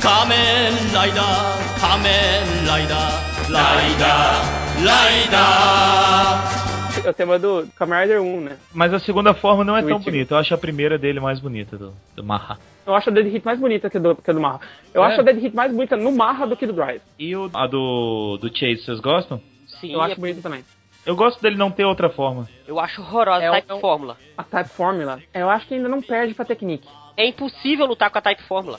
[0.00, 1.78] 仮面ライダー。
[1.78, 3.52] 仮面ライダー。
[3.52, 4.84] ライダー。
[4.86, 6.65] ライダー。
[7.06, 8.56] É o tema do Kamen Rider 1, né?
[8.74, 10.10] Mas a segunda forma não é Do tão Ichigo.
[10.10, 10.34] bonita.
[10.34, 12.58] Eu acho a primeira dele mais bonita, do, do Maha.
[12.84, 14.60] Eu acho a Dead Hit mais bonita que a do, que a do Marra.
[14.94, 15.06] Eu É?
[15.08, 17.00] acho a Dead Hit mais bonita no Marra do que do Drive.
[17.18, 19.40] E o, a do, do Chase, vocês gostam?
[19.80, 20.64] Sim, Eu acho é- bonita também.
[21.04, 22.48] Eu gosto dele não ter outra forma.
[22.66, 24.16] eu acho horrorosa É a Type um- Fórmula.
[24.36, 26.88] A Type Formula, eu acho que ainda não perde pra Technique.
[27.16, 28.78] É impossível lutar com a Type Fórmula.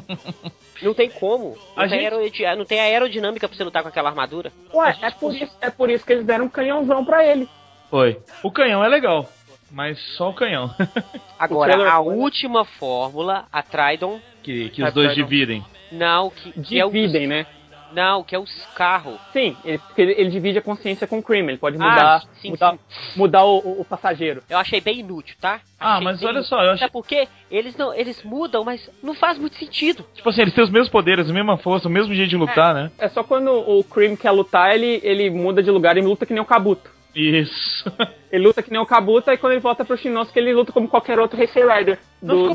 [0.82, 1.56] não tem como.
[1.76, 2.04] Não A tem, gente-
[2.44, 4.52] aerodi- não tem aerodinâmica pra você lutar com aquela armadura.
[4.72, 7.48] Ué, é por, isso, é por isso que eles deram um canhãozão pra ele.
[7.90, 8.20] Foi.
[8.42, 9.26] O canhão é legal,
[9.70, 10.70] mas só o canhão.
[11.38, 15.24] Agora, trailer a foi- última fórmula, a Tridon, que que os dois perdão.
[15.28, 15.64] dividem.
[15.92, 16.90] não, que, que é o.
[16.90, 17.46] Dividem, né?
[17.92, 19.18] Não, que é os carros.
[19.32, 21.48] Sim, ele, porque ele, ele divide a consciência com o Cream.
[21.48, 22.78] Ele pode Ah, mudar, sim, mudar, sim.
[23.16, 24.42] mudar o, o- o passageiro.
[24.48, 25.60] Eu achei bem inútil, tá?
[25.80, 26.48] Ah, Achei mas olha inútil.
[26.48, 30.04] só, eu acho- Até porque eles não, eles mudam, mas não faz muito sentido.
[30.14, 32.74] Tipo assim, eles têm os mesmos poderes, a mesma força, o mesmo jeito de lutar,
[32.74, 32.90] né?
[32.98, 36.32] É só quando o Cream quer lutar, ele, ele muda de lugar e luta que
[36.32, 36.90] nem o Kabuto.
[37.14, 37.90] Isso.
[38.30, 40.86] Ele luta que nem o Kabuto, e quando ele volta pro Shinosuke, ele luta como
[40.86, 42.54] qualquer outro Heisei Rider Não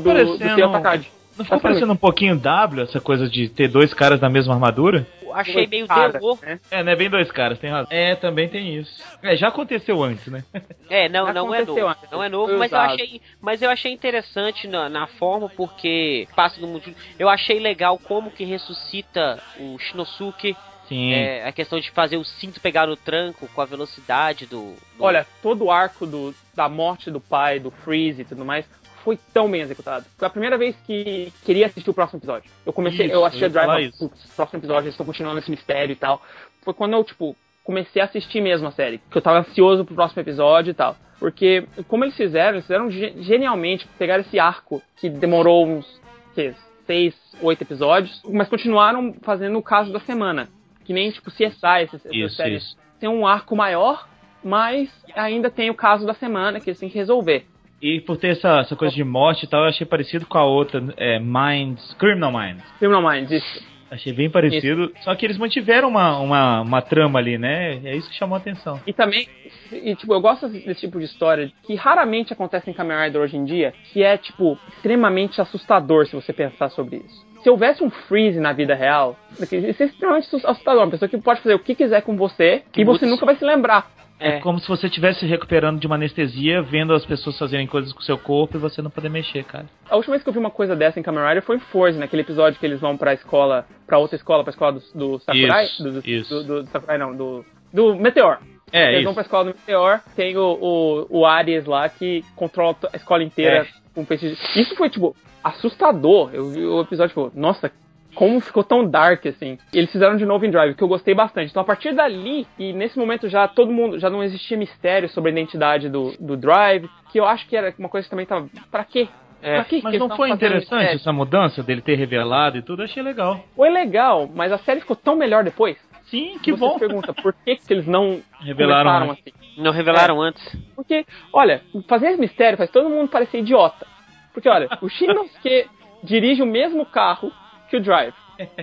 [0.70, 1.10] Takagi.
[1.36, 5.04] Não ficou parecendo um pouquinho W, essa coisa de ter dois caras na mesma armadura?
[5.34, 6.38] Achei meio Cara, terror.
[6.42, 6.60] né?
[6.70, 6.94] É, né?
[6.96, 7.88] Bem dois caras, tem razão.
[7.90, 9.02] É, também tem isso.
[9.22, 10.42] É, já aconteceu antes, né?
[10.90, 11.86] É, não, Já não é novo.
[11.88, 16.28] antes, Não é novo, mas eu achei, mas eu achei interessante na, na forma porque
[16.36, 16.94] passa do mundo.
[17.18, 20.54] Eu achei legal como que ressuscita o Shinosuke,
[20.86, 21.12] Sim.
[21.14, 24.74] é, a questão de fazer o cinto pegar no tranco com a velocidade do.
[24.96, 28.66] do- Olha, todo o arco do, da morte do pai, do Freeze e tudo mais,
[29.04, 30.06] foi tão bem executado.
[30.18, 32.50] Foi a primeira vez que queria assistir o próximo episódio.
[32.64, 35.92] Eu comecei, Isso, eu eu a Drive, putz, próximo episódio, eles estão continuando esse mistério
[35.92, 36.22] e tal.
[36.62, 38.98] Foi quando eu, tipo, comecei a assistir mesmo a série.
[39.10, 40.96] Que eu tava ansioso pro próximo episódio e tal.
[41.20, 46.00] Porque, como eles fizeram, eles fizeram ge- genialmente, pegaram esse arco que demorou uns,
[46.34, 46.54] que,
[46.86, 50.48] seis, oito episódios, mas continuaram fazendo o caso da semana.
[50.84, 52.76] Que nem, tipo, CSI, essas, essas Isso, séries isso.
[53.00, 54.06] tem um arco maior,
[54.42, 57.46] mas ainda tem o caso da semana que eles têm que resolver.
[57.84, 60.44] E por ter essa, essa coisa de morte e tal, eu achei parecido com a
[60.44, 62.64] outra, é, Minds, Criminal Minds.
[62.78, 63.74] Criminal Minds, isso.
[63.90, 64.90] Achei bem parecido.
[65.02, 67.78] Só que eles mantiveram uma, uma, uma trama ali, né?
[67.84, 68.80] É isso que chamou a atenção.
[68.86, 69.28] E também,
[69.70, 73.36] e, tipo, eu gosto desse tipo de história que raramente acontece em Kamen Rider hoje
[73.36, 77.33] em dia, que é, tipo, extremamente assustador se você pensar sobre isso.
[77.44, 80.82] Se houvesse um freeze na vida real, isso é extremamente assustador.
[80.82, 83.36] Uma pessoa que pode fazer o que quiser com você Que e você nunca vai
[83.36, 83.92] se lembrar.
[84.18, 88.00] É como se você estivesse recuperando de uma anestesia, vendo as pessoas fazerem coisas com
[88.00, 89.66] o seu corpo e você não poder mexer, cara.
[89.90, 91.98] A última vez que eu vi uma coisa dessa em Kamen Rider foi em Force,
[91.98, 95.64] naquele episódio que eles vão pra escola, pra outra escola, pra escola do, do Sakurai.
[95.66, 96.42] Isso, do, do, isso.
[96.44, 98.38] Do, do Sakurai, não, do, do Meteor.
[98.72, 99.04] É, Eles isso.
[99.04, 103.22] vão pra escola do Meteor, tem o, o, o Ares lá que controla a escola
[103.22, 103.83] inteira É.
[104.02, 104.30] peixe.
[104.30, 106.30] de- Isso foi, tipo, assustador.
[106.32, 107.70] Eu vi o episódio, tipo, nossa,
[108.14, 109.58] como ficou tão dark assim.
[109.72, 111.50] Eles fizeram de novo em Drive, que eu gostei bastante.
[111.50, 115.30] Então a partir dali, e nesse momento já todo mundo, já não existia mistério sobre
[115.30, 118.48] a identidade do, do Drive, que eu acho que era uma coisa que também tava.
[118.70, 119.08] Pra quê?
[119.42, 122.80] É, pra quê que Mas não foi interessante essa mudança dele ter revelado e tudo?
[122.80, 123.40] Eu achei legal.
[123.54, 125.76] Foi legal, mas a série ficou tão melhor depois.
[126.14, 126.78] Sim, que você bom.
[126.78, 129.32] pergunta por que, que eles não Revelaram assim.
[129.56, 130.42] Não revelaram antes.
[130.74, 133.86] Porque, olha, fazer esse mistério faz todo mundo parecer idiota.
[134.32, 135.66] Porque, olha, o Shinosuke
[136.02, 137.32] dirige o mesmo carro
[137.68, 138.14] que o Drive.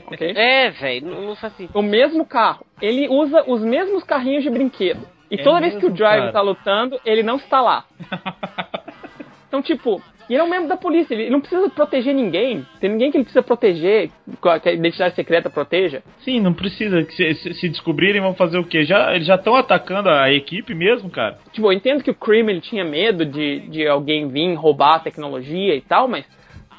[0.06, 0.34] Ok?
[0.36, 1.78] É, velho, não, não faz sentido.
[1.78, 2.66] O mesmo carro.
[2.82, 5.08] Ele usa os mesmos carrinhos de brinquedo.
[5.30, 6.32] E É toda vez que o Drive cara?
[6.34, 7.86] tá lutando, ele não está lá.
[9.48, 12.66] Então, tipo, e ele é um membro da polícia, ele não precisa proteger ninguém.
[12.80, 14.10] Tem ninguém que ele precisa proteger,
[14.42, 16.02] que a identidade secreta proteja.
[16.20, 17.06] Sim, não precisa.
[17.12, 18.86] Se, se- descobrirem, vão fazer o quê?
[18.86, 21.38] Já, eles já estão atacando a equipe mesmo, cara?
[21.52, 25.00] Tipo, eu entendo que o Cream ele tinha medo de, de alguém vir roubar a
[25.00, 26.26] tecnologia e tal, mas,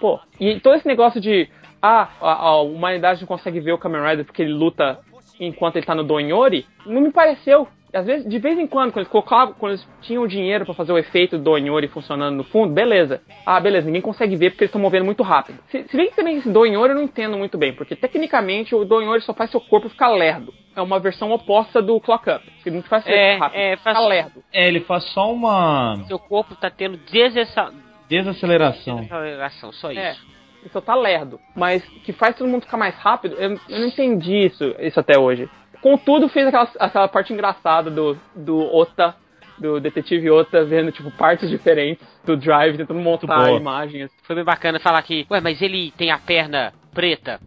[0.01, 1.47] pô, e todo esse negócio de,
[1.83, 4.99] ah, a, a humanidade não consegue ver o Kamen Rider porque ele luta
[5.38, 7.69] enquanto ele tá no Donhori, não me pareceu.
[7.95, 10.93] Às vezes, de vez em quando, quando eles colocavam, quando eles tinham dinheiro pra fazer
[10.93, 13.21] o efeito do Donhori funcionando no fundo, beleza.
[13.45, 15.59] Ah, beleza, ninguém consegue ver porque eles estão movendo muito rápido.
[15.69, 18.85] Se, se bem que também esse Donhori eu não entendo muito bem, porque tecnicamente o
[18.85, 20.55] Donhori só faz seu corpo ficar lerdo.
[20.75, 23.93] É uma versão oposta do Clock Up, que não faz ser É, rápido, é, fica
[23.93, 24.43] faz- lerdo.
[24.51, 27.71] É, ele faz só uma Seu corpo tá tendo desessa-
[28.09, 28.97] desaceleração.
[29.03, 30.01] desaceleração, só isso.
[30.01, 30.17] É.
[30.63, 31.41] Ele só tá lerdo.
[31.57, 35.19] Mas que faz todo mundo ficar mais rápido, eu, eu não entendi isso, isso até
[35.19, 35.49] hoje.
[35.83, 39.16] Contudo, fez aquela, aquela parte engraçada do, do Ota,
[39.59, 44.11] do detetive Ota, vendo, tipo, partes diferentes do Drive, tentando montar imagens.
[44.23, 47.40] Foi bem bacana falar que, ué, mas ele tem a perna preta,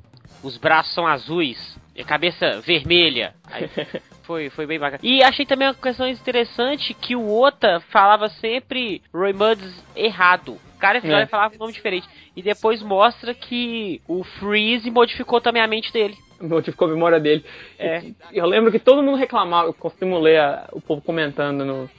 [0.44, 3.34] os braços são azuis, e a cabeça vermelha.
[3.50, 3.70] Aí
[4.24, 5.00] foi, foi bem bacana.
[5.02, 10.58] E achei também uma questão interessante que o Ota falava sempre Roy Muds errado.
[10.78, 11.28] Cada episódio É.
[11.28, 12.08] falava um nome diferente.
[12.36, 16.18] E depois mostra que o Freeze modificou também a mente dele.
[16.48, 17.44] Modificou a memória dele.
[17.80, 18.02] É.
[18.32, 21.90] Eu lembro que todo mundo reclamava, eu costumo ler a- o povo comentando no,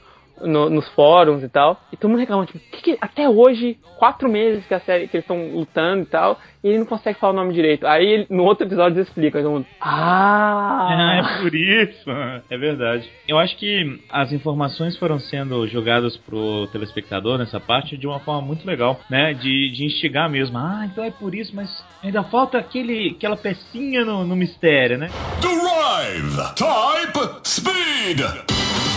[0.41, 4.29] no- nos fóruns e tal, e todo mundo reclama, tipo, que que- até hoje, quatro
[4.29, 7.33] meses que a série, que eles estão lutando e tal, e ele não consegue falar
[7.33, 7.85] o nome direito.
[7.87, 12.09] Aí ele- no outro episódio eles explicam, todo mundo, Ah, ah, é por isso.
[12.49, 13.09] É verdade.
[13.27, 18.41] Eu acho que as informações foram sendo jogadas pro telespectador nessa parte de uma forma
[18.41, 19.33] muito legal, né?
[19.33, 20.57] De, de instigar mesmo.
[20.57, 21.69] Ah, então é por isso, mas
[22.03, 25.09] ainda falta aquele, aquela pecinha no, no mistério, né?
[25.41, 26.53] Drive!
[26.55, 28.96] Type Speed!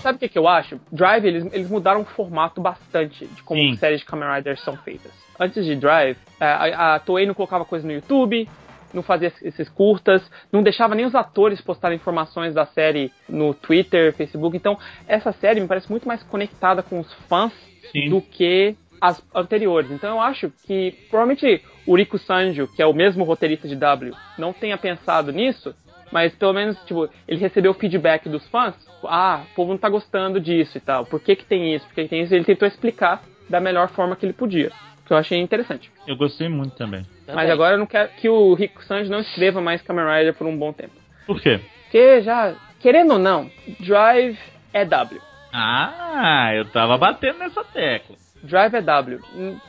[0.00, 0.80] Sabe o que, que eu acho?
[0.90, 3.76] Drive, eles, eles mudaram o formato bastante de como Sim.
[3.76, 5.12] séries de Kamen Riders são feitas.
[5.38, 8.48] Antes de Drive, a, a, a Toei não colocava coisa no YouTube,
[8.92, 14.12] não fazia esses curtas, não deixava nem os atores postarem informações da série no Twitter,
[14.14, 14.56] Facebook.
[14.56, 17.52] Então, essa série me parece muito mais conectada com os fãs
[17.92, 18.08] Sim.
[18.10, 19.90] do que as anteriores.
[19.90, 24.14] Então eu acho que provavelmente o Rico Sanjo, que é o mesmo roteirista de W,
[24.36, 25.74] não tenha pensado nisso,
[26.10, 28.74] mas pelo menos, tipo, ele recebeu feedback dos fãs.
[29.04, 31.06] Ah, o povo não tá gostando disso e tal.
[31.06, 31.86] Por que que tem isso?
[31.86, 32.34] Por que que tem isso?
[32.34, 34.70] Ele tentou explicar da melhor forma que ele podia.
[35.06, 35.90] Que eu achei interessante.
[36.06, 37.04] Eu gostei muito também.
[37.26, 40.46] Mas agora eu não quero que o Rico Sanjo não escreva mais Kamen Rider por
[40.46, 40.94] um bom tempo.
[41.26, 41.60] Por quê?
[41.84, 44.38] Porque já, querendo ou não, Drive
[44.72, 45.20] é W.
[45.52, 48.16] Ah, eu tava batendo nessa tecla.
[48.42, 49.18] Drive é W.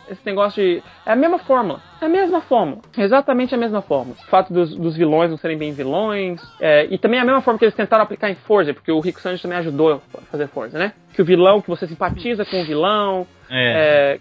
[0.10, 0.81] Esse negócio de.
[1.05, 1.81] É a mesma fórmula.
[2.01, 2.79] É a mesma fórmula.
[2.97, 4.15] Exatamente a mesma fórmula.
[4.19, 6.41] O fato dos, dos vilões não serem bem vilões.
[6.60, 9.19] é, e também a mesma forma que eles tentaram aplicar em Forza, porque o Rico
[9.21, 10.93] Santos também ajudou a fazer Forza, né?
[11.13, 13.27] Que o vilão, que você simpatiza com o vilão.
[13.49, 14.17] É.
[14.17, 14.19] é,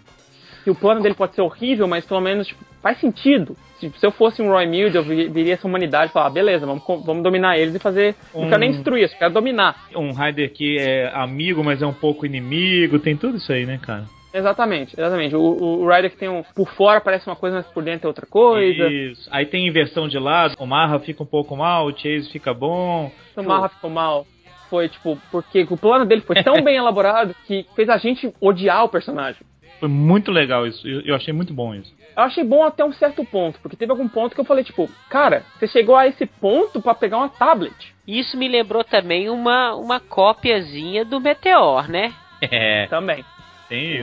[0.63, 3.57] que o plano dele pode ser horrível, mas pelo menos tipo, faz sentido.
[3.79, 6.67] Tipo, se eu fosse um Roy Milde, eu vi- viria essa humanidade e falar, beleza,
[6.67, 8.13] vamos, vamos dominar eles e fazer.
[8.31, 9.87] Não Um- quero nem destruir isso, quero dominar.
[9.95, 12.99] Um Raider que é amigo, mas é um pouco inimigo.
[12.99, 14.03] Tem tudo isso aí, né, cara?
[14.33, 15.35] Exatamente, exatamente.
[15.35, 16.43] O, o, o Ryder que tem um.
[16.55, 18.87] Por fora parece uma coisa, mas por dentro é outra coisa.
[18.87, 19.27] Isso.
[19.31, 20.55] Aí tem inversão de lado.
[20.57, 23.11] O Marra fica um pouco mal, o Chase fica bom.
[23.35, 24.25] O Marra ficou mal.
[24.69, 28.85] Foi tipo, porque o plano dele foi tão bem elaborado que fez a gente odiar
[28.85, 29.41] o personagem.
[29.79, 30.87] Foi muito legal isso.
[30.87, 31.93] Eu, eu achei muito bom isso.
[32.15, 34.89] Eu achei bom até um certo ponto, porque teve algum ponto que eu falei, tipo,
[35.09, 37.73] cara, você chegou a esse ponto pra pegar uma tablet.
[38.07, 42.13] Isso me lembrou também uma, uma cópiazinha do Meteor, né?
[42.41, 42.87] É.
[42.87, 43.23] Também.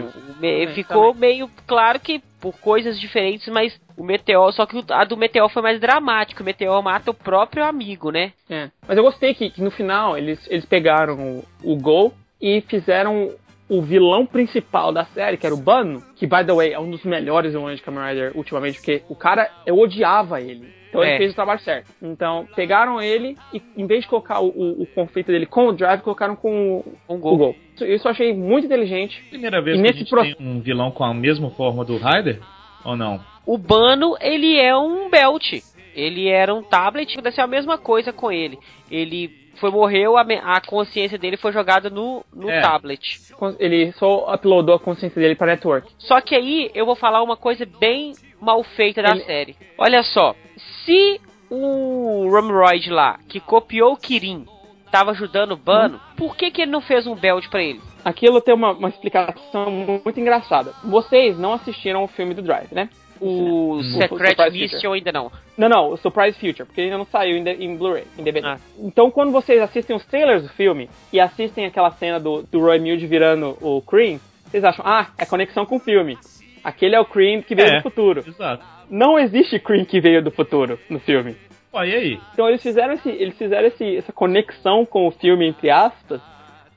[0.09, 4.85] O me- ficou meio claro que por coisas diferentes, mas o Meteor, só que o-
[4.91, 6.43] a do Meteor foi mais dramática.
[6.43, 8.33] O Meteor mata o próprio amigo, né?
[8.49, 8.71] É.
[8.87, 13.33] Mas eu gostei que, que no final eles, eles pegaram o, o Gol e fizeram
[13.69, 16.91] o vilão principal da série, que era o Bano, que, by the way, é um
[16.91, 20.77] dos melhores vilões de Kamen Rider ultimamente, porque o cara, eu odiava ele.
[20.89, 21.09] Então É.
[21.11, 21.91] ele fez o trabalho certo.
[22.03, 25.73] Então, pegaram ele e, em vez de colocar o, o- o conflito dele com o
[25.73, 27.37] Drive, colocaram com o, Um o gol.
[27.37, 27.57] Gol.
[27.75, 29.23] Isso, isso eu achei muito inteligente.
[29.29, 31.85] Primeira vez E que nesse a gente pro- tem um vilão com a mesma forma
[31.85, 32.41] do Ryder?
[32.87, 33.21] Ou não?
[33.45, 35.61] O Bano, ele é um belt.
[35.99, 38.59] Ele era um tablet, aconteceu a mesma coisa com ele.
[38.91, 42.61] Ele foi morreu, a, a consciência dele foi jogada no, no É.
[42.61, 43.19] tablet.
[43.59, 45.91] Ele só uploadou a consciência dele pra network.
[45.99, 49.57] Só que aí eu vou falar uma coisa bem mal feita da Ele- série.
[49.77, 50.37] Olha só,
[50.85, 51.21] se
[51.51, 54.47] o Rumroid lá, que copiou o Kirin,
[54.93, 57.81] tava ajudando o Bano, por que, que ele não fez um belt pra ele?
[58.05, 59.71] Aquilo tem uma, uma explicação
[60.05, 60.73] muito engraçada.
[60.85, 62.89] Vocês não assistiram o filme do Drive, né?
[63.21, 63.83] O.
[63.83, 65.33] Secret Surprise Mission ainda não.
[65.57, 68.47] Não, não, o Surprise Future, porque ainda não saiu em, em Blu-ray, em DVD.
[68.47, 68.59] Ah.
[68.79, 72.79] Então, quando vocês assistem os trailers do filme e assistem aquela cena do, do Roy
[72.79, 76.17] Milde virando o Cream, vocês acham, ah, é conexão com o filme.
[76.63, 77.77] Aquele é o Cream que veio É.
[77.77, 78.25] do futuro.
[78.27, 78.65] Exato.
[78.91, 81.37] Não existe Cream que veio do futuro no filme.
[81.71, 82.21] Pô, e aí?
[82.33, 86.21] Então eles fizeram, esse, eles fizeram esse, essa conexão com o filme, entre aspas,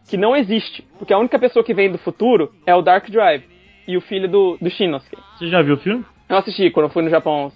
[0.10, 0.84] que não existe.
[1.00, 3.44] Porque a única pessoa que vem do futuro é o Dark Drive
[3.88, 5.16] e o filho do, do Shinosuke.
[5.38, 6.06] Você já viu o filme?
[6.32, 7.52] Eu assisti quando eu fui no Japão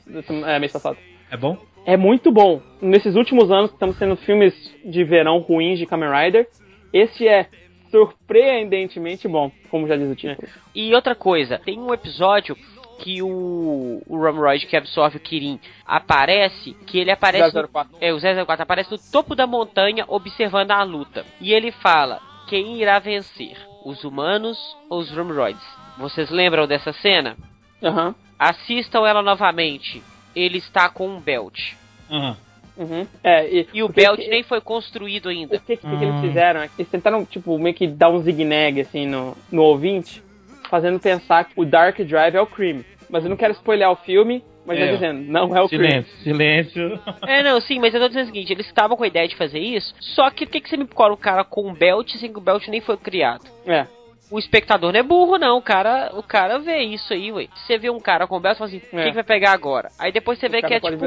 [0.46, 0.98] é, mês passado.
[1.32, 1.58] É bom?
[1.86, 2.62] É muito bom.
[2.82, 4.54] Nesses últimos anos que estamos tendo filmes
[4.84, 6.48] de verão ruins de Kamen Rider,
[6.92, 7.48] esse é
[7.90, 10.48] surpreendentemente bom, como já diz o título.
[10.74, 12.56] E outra coisa, tem um episódio
[13.00, 17.56] que o, o Rumroid que absorve o Kirin aparece, que ele aparece.
[17.56, 17.98] no- 004.
[18.02, 21.26] é, o 004 aparece no topo da montanha observando a luta.
[21.42, 23.58] E ele fala: quem irá vencer?
[23.86, 24.58] Os humanos
[24.90, 25.62] ou os Rumroids?
[25.98, 27.38] Vocês lembram dessa cena?
[27.84, 28.16] Aham.
[28.38, 30.02] Assistam ela novamente.
[30.36, 31.74] Ele está com um belt.
[32.10, 32.38] Aham.
[32.78, 33.08] Uhum.
[33.24, 35.56] É, e, E o belt que- nem foi construído ainda.
[35.56, 36.22] O que, que, que eles Hum.
[36.22, 36.60] fizeram?
[36.62, 40.22] é que Eles tentaram, tipo, meio que dar um zigue-nag, assim, no, no ouvinte,
[40.70, 42.84] fazendo pensar que o Dark Drive é o Cream.
[43.10, 44.88] Mas eu não quero spoiler o filme, mas É.
[44.88, 45.70] já dizendo, não é o.
[45.70, 47.00] Silêncio, silêncio.
[47.26, 49.38] É, não, sim, mas eu tô dizendo o seguinte, eles estavam com a ideia de
[49.38, 52.12] fazer isso, só que por que, que você me cola o cara com um belt
[52.18, 53.46] sem que o belt nem foi criado?
[53.66, 53.88] É.
[54.32, 55.58] O espectador não é burro, não.
[55.58, 57.48] O cara, o cara vê isso aí, ué.
[57.56, 59.06] Você vê um cara com belt e fala assim, quem É.
[59.10, 59.90] que vai pegar agora?
[60.00, 61.06] Aí depois você vê O que é tipo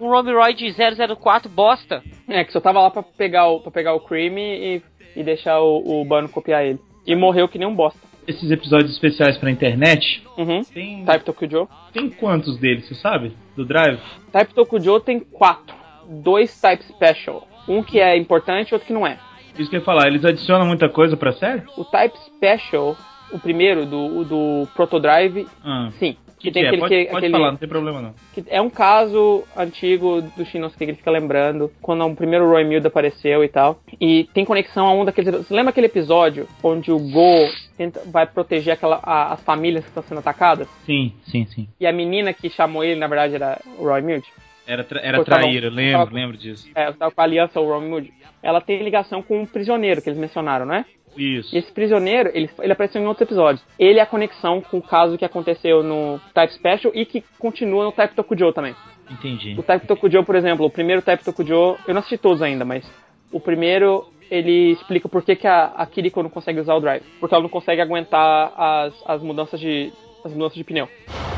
[0.00, 0.74] um Romiroid
[1.16, 2.02] 004 bosta.
[2.28, 4.82] É, que só tava lá pra pegar o, pra pegar o Cream e,
[5.14, 6.78] e deixar o, o Bano copiar ele.
[7.06, 8.00] E morreu que nem um bosta.
[8.26, 10.62] Esses episódios especiais pra internet, Uhum.
[10.64, 11.68] tem, Type Tokujo.
[11.92, 13.36] tem quantos deles, você sabe?
[13.54, 14.00] Do Drive?
[14.32, 15.76] Type Tokujo tem quatro.
[16.08, 17.46] Dois Type Special.
[17.68, 19.18] Um que é importante e outro que não é.
[19.58, 21.62] Isso que eu ia falar, eles adicionam muita coisa pra série?
[21.76, 22.96] O Type Special,
[23.32, 26.16] o primeiro, do, do Protodrive, Ah, sim.
[26.38, 26.66] que, que tem é?
[26.68, 28.14] aquele Pode, que- pode aquele- falar, não tem problema não.
[28.34, 32.62] que é um caso antigo do Shinosuke que ele fica lembrando quando o primeiro Roy
[32.64, 33.80] Mildo apareceu e tal.
[34.00, 35.34] E tem conexão a um daqueles.
[35.34, 37.48] Você lembra aquele episódio onde o Go
[37.78, 40.68] tenta, vai proteger aquela, a- as famílias que estão sendo atacadas?
[40.84, 41.66] Sim, sim, sim.
[41.80, 44.26] E a menina que chamou ele, na verdade, era o Roy Mildo?
[44.66, 45.42] Era, tra era tá bom.
[45.42, 46.68] traíra, lembro, Tava- lembro disso.
[46.74, 48.08] É, tava com a aliança, o Mildo.
[48.42, 50.84] Ela tem ligação com um prisioneiro que eles mencionaram, não é?
[51.16, 51.54] Isso.
[51.54, 53.64] E esse prisioneiro, ele, ele apareceu em outros episódios.
[53.78, 57.84] Ele é a conexão com o caso que aconteceu no Type Special e que continua
[57.84, 58.74] no Type Tokujo também.
[59.10, 59.54] Entendi.
[59.58, 62.84] O Type Tokujo, por exemplo, o primeiro Type Tokujo, eu não assisti todos ainda, mas
[63.32, 67.04] o primeiro ele explica por que, que a, a Kiriko não consegue usar o drive.
[67.20, 69.92] Porque ela não consegue aguentar as, as mudanças de
[70.24, 70.88] as mudanças de pneu.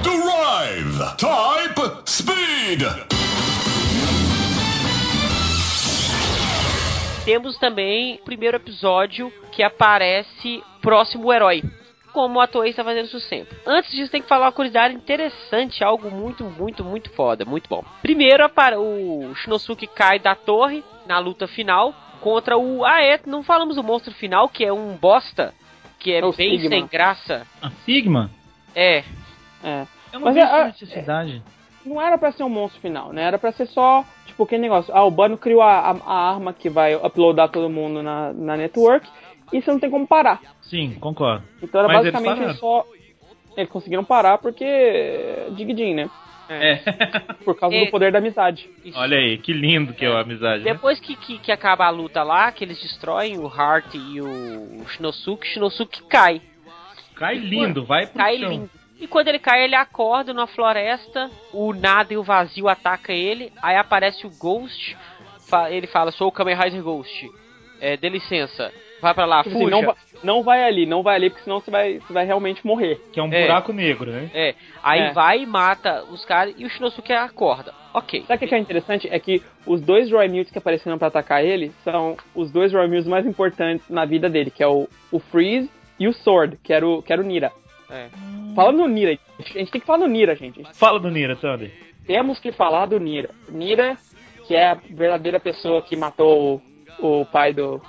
[0.03, 3.18] Drive Type Speed!
[7.29, 11.63] Temos também o primeiro episódio que aparece próximo o herói.
[12.11, 13.55] Como o ator está fazendo isso sempre.
[13.67, 17.85] Antes disso, tem que falar uma curiosidade interessante, algo muito, muito, muito foda, muito bom.
[18.01, 22.83] Primeiro, o Shinosuke cai da torre na luta final contra o.
[22.83, 25.53] Ah, é, não falamos do monstro final, que é um bosta,
[25.99, 26.69] que é É bem Sigma.
[26.71, 27.47] sem graça.
[27.61, 28.31] A Sigma?
[28.75, 29.05] É,
[29.63, 29.87] É.
[30.15, 31.43] Eu não Mas vejo é- necessidade.
[31.89, 33.23] Não era pra ser um monstro final, né?
[33.23, 34.95] Era pra ser só, tipo, aquele negócio.
[34.95, 38.57] Ah, o Bano criou a, a, a arma que vai uploadar todo mundo na, na
[38.57, 39.09] network
[39.53, 40.41] e você não tem como parar.
[40.63, 41.43] Sim, concordo.
[41.63, 42.59] Então era Mas eles basicamente pararam.
[42.59, 42.85] só.
[43.57, 44.67] Eles conseguiram parar porque.
[45.53, 46.11] Digidin, né?
[46.51, 46.77] É.
[47.45, 47.85] Por causa É.
[47.85, 48.71] do poder da amizade.
[48.85, 48.99] isso.
[48.99, 50.65] Olha aí, que lindo que é a amizade.
[50.65, 50.73] né?
[50.73, 54.83] Depois que, que, que acaba a luta lá, que eles destroem o Heart e o
[54.89, 56.41] Shinosuke, o Shinosuke cai.
[57.17, 58.49] Cai lindo, vai pro Cai chão.
[58.51, 58.71] lindo.
[59.01, 63.53] E quando ele cai, ele acorda numa floresta, o nada e o vazio ataca ele,
[63.63, 64.97] aí aparece o Ghost,
[65.49, 67.31] fa- ele fala, sou o Kamen Rider Ghost.
[67.81, 69.81] é, dê licença, vai pra lá, Tipo assim, fuja.
[69.83, 69.95] não,
[70.25, 73.01] não vai ali, não vai ali, porque senão você vai, você vai realmente morrer.
[73.13, 73.43] Que é um É.
[73.43, 74.29] buraco negro, né?
[74.35, 75.13] É, aí É.
[75.13, 77.73] vai e mata os caras e o Shinosuke acorda.
[77.95, 78.25] Ok.
[78.27, 79.09] Sabe o que é interessante?
[79.09, 82.89] É que os dois Roy Mutes que apareceram pra atacar ele são os dois Roy
[82.89, 85.71] Mutes mais importantes na vida dele, que é o, o Freeze
[86.01, 87.53] e o Sword, que era o, que era o Nira.
[87.91, 88.09] É.
[88.55, 90.63] Falando no Nira, a gente tem que falar no Nira, gente.
[90.75, 91.71] Fala do Nira, Thunder.
[92.07, 93.31] Temos que falar do Nira.
[93.49, 93.97] Nira,
[94.47, 96.63] que é a verdadeira pessoa que matou
[97.01, 97.81] o, o pai do,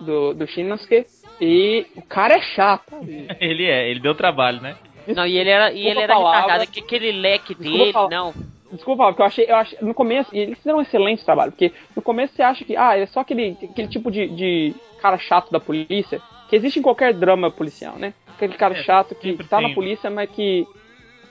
[0.00, 1.06] do, do Shinosuke.
[1.40, 2.96] E o cara é chato.
[3.40, 4.76] Ele é, ele deu trabalho, né?
[5.06, 6.40] Não, e ele era, e Desculpa ele era palavra.
[6.40, 8.34] retardado, que aquele leque Desculpa dele, não.
[8.72, 9.78] Desculpa, porque eu achei, eu achei.
[9.80, 13.06] No começo, eles fizeram um excelente trabalho, porque no começo você acha que, ah, é
[13.06, 16.20] só aquele, aquele tipo de, de cara chato da polícia,
[16.50, 18.12] que existe em qualquer drama policial, né?
[18.38, 19.68] Aquele cara É, chato que tá tem.
[19.68, 20.64] na polícia, mas que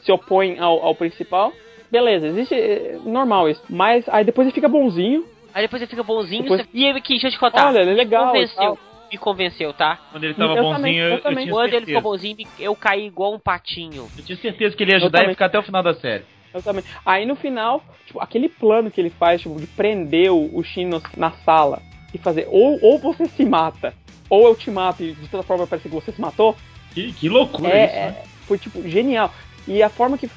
[0.01, 1.53] se opõe ao, ao principal.
[1.89, 2.53] Beleza, existe.
[2.53, 3.63] é, normal isso.
[3.69, 5.25] Mas aí depois ele fica bonzinho.
[5.53, 7.67] Aí depois ele fica bonzinho Depois- você- e ele, que, deixa eu te contar.
[7.67, 8.23] Olha, ele é legal.
[8.23, 8.79] e convenceu.
[9.09, 9.97] Me convenceu, tá?
[10.11, 11.43] Quando ele tava Eu bonzinho, também, eu eu, eu também.
[11.45, 11.97] tinha Quando ele certeza.
[11.97, 14.05] ficou bonzinho, eu caí igual um patinho.
[14.17, 16.25] Eu tinha certeza que ele ia ajudar e ficar até o final da série.
[16.53, 16.83] Eu também.
[17.05, 21.01] Aí no final, tipo, aquele plano que ele faz, tipo, de prender o, o Shinos
[21.15, 21.81] na sala
[22.13, 23.93] e fazer ou, ou você se mata,
[24.29, 26.53] ou eu te mato e de toda forma parece que você se matou,
[26.97, 28.01] Que, que loucura é, isso, né?
[28.01, 29.31] é- foi tipo genial.
[29.67, 30.27] E a forma que,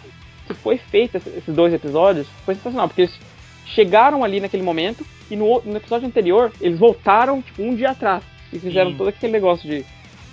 [0.46, 3.18] que foi feita esses dois episódios foi sensacional, porque eles
[3.66, 8.22] chegaram ali naquele momento e no, no episódio anterior eles voltaram tipo um dia atrás
[8.52, 8.96] e fizeram Sim.
[8.96, 9.84] todo aquele negócio de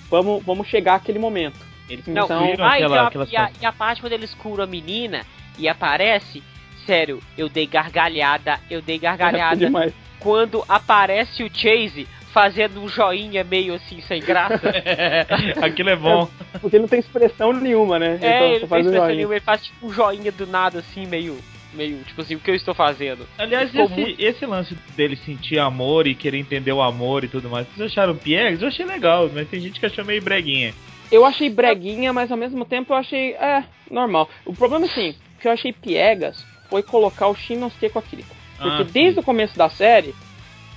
[0.10, 1.60] vamos, vamos chegar àquele momento.
[1.90, 3.56] Eles Não, Então- ah, aquela, então, aquela e, a, situação.
[3.62, 5.26] e a parte quando eles curam a menina
[5.58, 6.44] e aparece,
[6.86, 9.94] sério, eu dei gargalhada, eu dei gargalhada demais.
[10.20, 12.08] quando aparece o Chase
[12.42, 14.62] fazendo um joinha meio assim, sem graça.
[15.62, 16.30] Aquilo é bom.
[16.62, 18.20] Porque ele não tem expressão nenhuma, né?
[18.22, 19.16] é, Então, ele faz um expressão joinha.
[19.16, 21.38] nenhuma, ele faz tipo um joinha do nada assim, meio.
[21.74, 23.28] Meio, tipo assim, o que eu estou fazendo?
[23.38, 27.50] Aliás, esse, muito- esse lance dele sentir amor e querer entender o amor e tudo
[27.50, 28.62] mais, vocês acharam piegas?
[28.62, 30.74] Eu achei legal, mas tem gente que achou meio breguinha.
[31.12, 34.30] Eu achei breguinha, mas ao mesmo tempo eu achei, é, normal.
[34.46, 38.36] O problema, assim, que eu achei piegas foi colocar o Shinosuke com a Kiriko.
[38.58, 40.16] Porque Ah, desde o começo da série,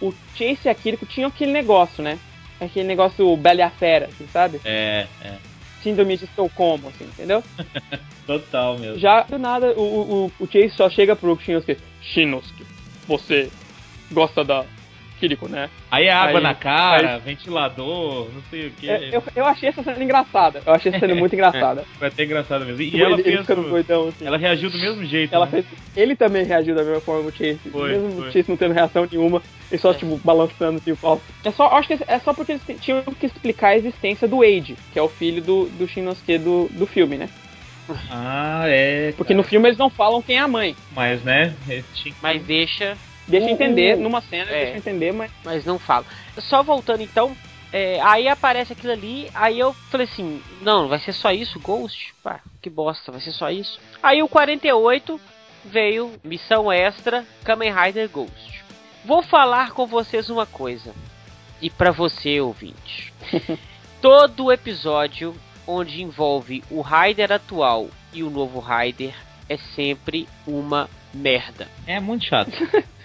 [0.01, 2.18] o Chase e a Kiriko tinham aquele negócio, né?
[2.61, 4.61] Aquele negócio Bela e a Fera, assim, sabe?
[4.64, 5.36] É, é.
[5.82, 7.42] Síndrome de Estocolmo, assim, entendeu?
[8.26, 8.98] Total mesmo.
[8.98, 11.78] Já do nada, o, o, o Chase só chega pro Shinosuke.
[12.03, 12.66] Shinosuke,
[13.07, 13.51] você
[14.11, 14.64] gosta da
[15.49, 15.68] Né?
[15.91, 18.89] Aí é água Aí- na cara, ventilador, não sei o que.
[18.89, 20.62] É, eu, eu achei essa cena engraçada.
[20.64, 21.85] Eu achei essa cena muito engraçada.
[21.99, 22.81] Foi até engraçado mesmo.
[22.81, 23.49] E Ele- ela ele fez.
[23.49, 24.27] o- doidão, assim.
[24.27, 25.35] Ela reagiu do mesmo jeito.
[25.35, 25.51] Ela né?
[25.53, 25.64] fez,
[25.97, 27.71] ele também reagiu da mesma forma que o Chase.
[27.71, 28.29] Foi, mesmo foi.
[28.29, 31.21] o Chase não tendo reação nenhuma, e só, tipo, balançando assim, o pau.
[31.45, 34.77] É só, acho que é só porque eles tinham que explicar a existência do Wade,
[34.93, 37.29] que é o filho do, do Shinosuke do, do filme, né?
[38.11, 39.12] Ah, é.
[39.16, 40.77] Porque no filme eles não falam quem é a mãe.
[40.95, 41.55] Mas, né?
[41.95, 42.97] que- Mas deixa.
[43.31, 44.64] Deixa entender, numa cena, é.
[44.64, 45.31] deixa entender, mas.
[45.45, 46.05] mas não fala.
[46.39, 47.37] Só voltando então,
[47.72, 52.12] é, aí aparece aquilo ali, aí eu falei assim, não, vai ser só isso, Ghost?
[52.22, 53.78] Pá, que bosta, vai ser só isso.
[54.03, 55.20] Aí o 48
[55.64, 58.64] veio, missão extra, Kamen Rider Ghost.
[59.05, 60.93] Vou falar com vocês uma coisa,
[61.62, 63.12] e pra você, ouvinte.
[64.03, 65.35] Todo episódio
[65.66, 69.14] onde envolve o Rider atual e o novo Rider
[69.49, 71.68] é sempre uma merda.
[71.87, 72.51] É muito chato.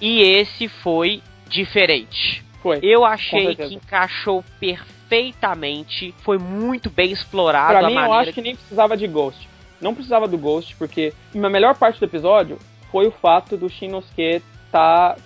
[0.00, 2.44] E esse foi diferente.
[2.62, 2.78] Foi.
[2.82, 8.42] Eu achei que encaixou perfeitamente, foi muito bem explorado Pra a mim, eu acho que
[8.42, 9.48] nem precisava de Ghost.
[9.80, 12.58] Não precisava do Ghost, porque a melhor parte do episódio
[12.90, 14.42] foi o fato do Shinosuke
[14.72, 15.16] tá.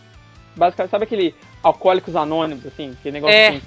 [0.55, 2.91] Basicamente, sabe aquele Alcoólicos Anônimos, assim?
[2.93, 3.49] Aquele negócio É.
[3.49, 3.63] assim.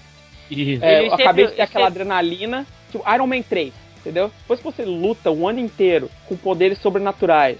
[0.52, 0.86] Isso.
[0.86, 4.32] É, eu acabei de ter aquela sempre- adrenalina, tipo Iron Man 3, entendeu?
[4.42, 7.58] Depois que você luta o ano inteiro com poderes sobrenaturais,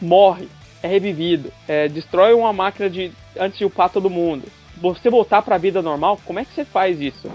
[0.00, 0.48] morre,
[0.82, 4.44] é revivido, é, destrói uma máquina de antes de upar todo mundo.
[4.76, 7.30] Você voltar pra vida normal, como é que você faz isso?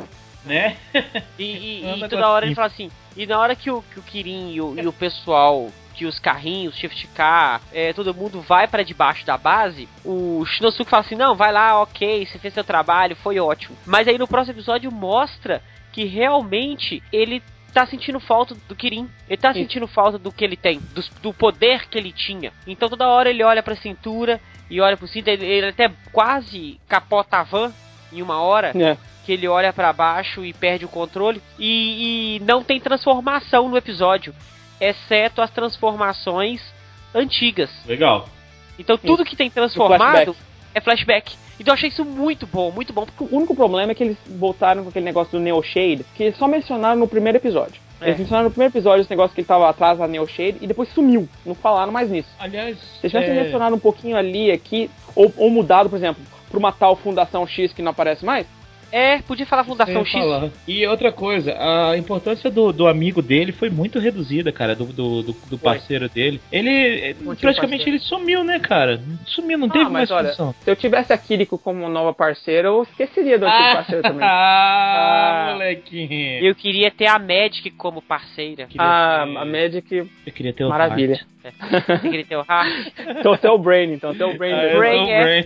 [0.46, 0.78] Né?
[1.39, 4.00] E, e- É e toda hora ele fala assim, e na hora que o, que
[4.00, 8.41] o Kirin e o, e o pessoal, que os carrinhos, shift car, é, todo mundo
[8.41, 12.54] vai pra debaixo da base, o Shinosuke fala assim, não, vai lá, ok, você fez
[12.54, 13.76] seu trabalho, foi ótimo.
[13.86, 17.41] Mas aí no próximo episódio mostra que realmente ele
[17.74, 19.09] tá sentindo falta do Kirin.
[19.28, 19.59] Ele tá Isso.
[19.59, 22.53] sentindo falta do que ele tem, do, do poder que ele tinha.
[22.67, 26.80] Então toda hora ele olha pra cintura e olha pro cinto, ele, ele até quase
[26.88, 27.71] capota a van
[28.11, 28.97] em uma hora É.
[29.26, 33.78] que ele olha pra baixo e perde o controle e, e não tem transformação no
[33.78, 34.34] episódio,
[34.80, 36.61] exceto as transformações
[37.13, 37.69] antigas.
[37.86, 38.28] Legal.
[38.78, 40.36] Então tudo que tem transformado.
[40.74, 41.36] É flashback.
[41.59, 43.05] Então eu achei isso muito bom, muito bom.
[43.19, 46.38] O único problema é que eles voltaram com aquele negócio do Neo Shade, que eles
[46.38, 47.82] só mencionaram no primeiro episódio.
[48.01, 48.07] É.
[48.07, 50.67] Eles mencionaram no primeiro episódio esse negócio que ele tava atrás da Neo Shade e
[50.67, 51.28] depois sumiu.
[51.45, 52.30] Não falaram mais nisso.
[52.39, 52.78] Aliás.
[52.78, 56.57] Se eles tivessem é, mencionado um pouquinho ali, aqui, ou, ou mudado, por exemplo, pra
[56.59, 58.45] uma tal Fundação X que não aparece mais,
[58.96, 60.12] É, podia falar Fundação X.
[60.14, 60.50] falar.
[60.68, 65.24] E outra coisa, a importância do, do amigo dele foi muito reduzida, cara, do, do,
[65.24, 66.39] do- do parceiro dele.
[66.52, 67.89] Ele, eh, Não tinha praticamente, parceiro.
[67.89, 69.02] ele sumiu, né, cara?
[69.26, 70.54] Sumiu, não Ah, teve mais olha, função.
[70.62, 74.20] Se eu tivesse a Kiriko como nova parceira, eu esqueceria do antigo parceiro também.
[74.30, 75.54] ah, Ah.
[75.54, 76.46] molequinho.
[76.46, 78.68] Eu queria ter a Magic como parceira.
[78.78, 79.96] Ah, ter- a Magic,
[80.28, 81.20] Eu queria ter o maravilha.
[83.20, 84.54] Então você é o Brain, então você é o Brain.
[84.54, 85.46] Ah, Brain é- Brain.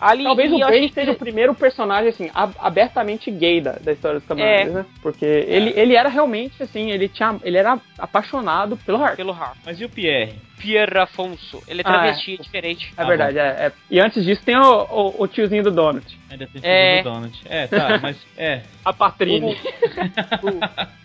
[0.00, 3.92] Ali, Talvez o eu Brain seja o primeiro personagem, assim, ab- abertamente gay da, da
[3.92, 4.64] história dos Kamen É.
[4.64, 4.86] Né?
[5.02, 7.36] Porque ele, ele era realmente, assim, ele tinha.
[7.42, 9.16] Ele era apaixonado pelo Heart.
[9.16, 9.56] Pelo Heart.
[9.64, 10.34] Mas e o Pierre?
[10.58, 11.62] Pierre Afonso.
[11.66, 12.94] Ele é Ah, travesti, é diferente.
[12.96, 13.72] É Ah, verdade, é, é.
[13.90, 16.06] E antes disso tem o, o, o tiozinho do Donut.
[16.30, 16.98] Ainda tem É.
[16.98, 17.02] é.
[17.02, 17.40] do Donald.
[17.44, 18.62] É, tá, mas é.
[18.84, 19.56] A Patrine.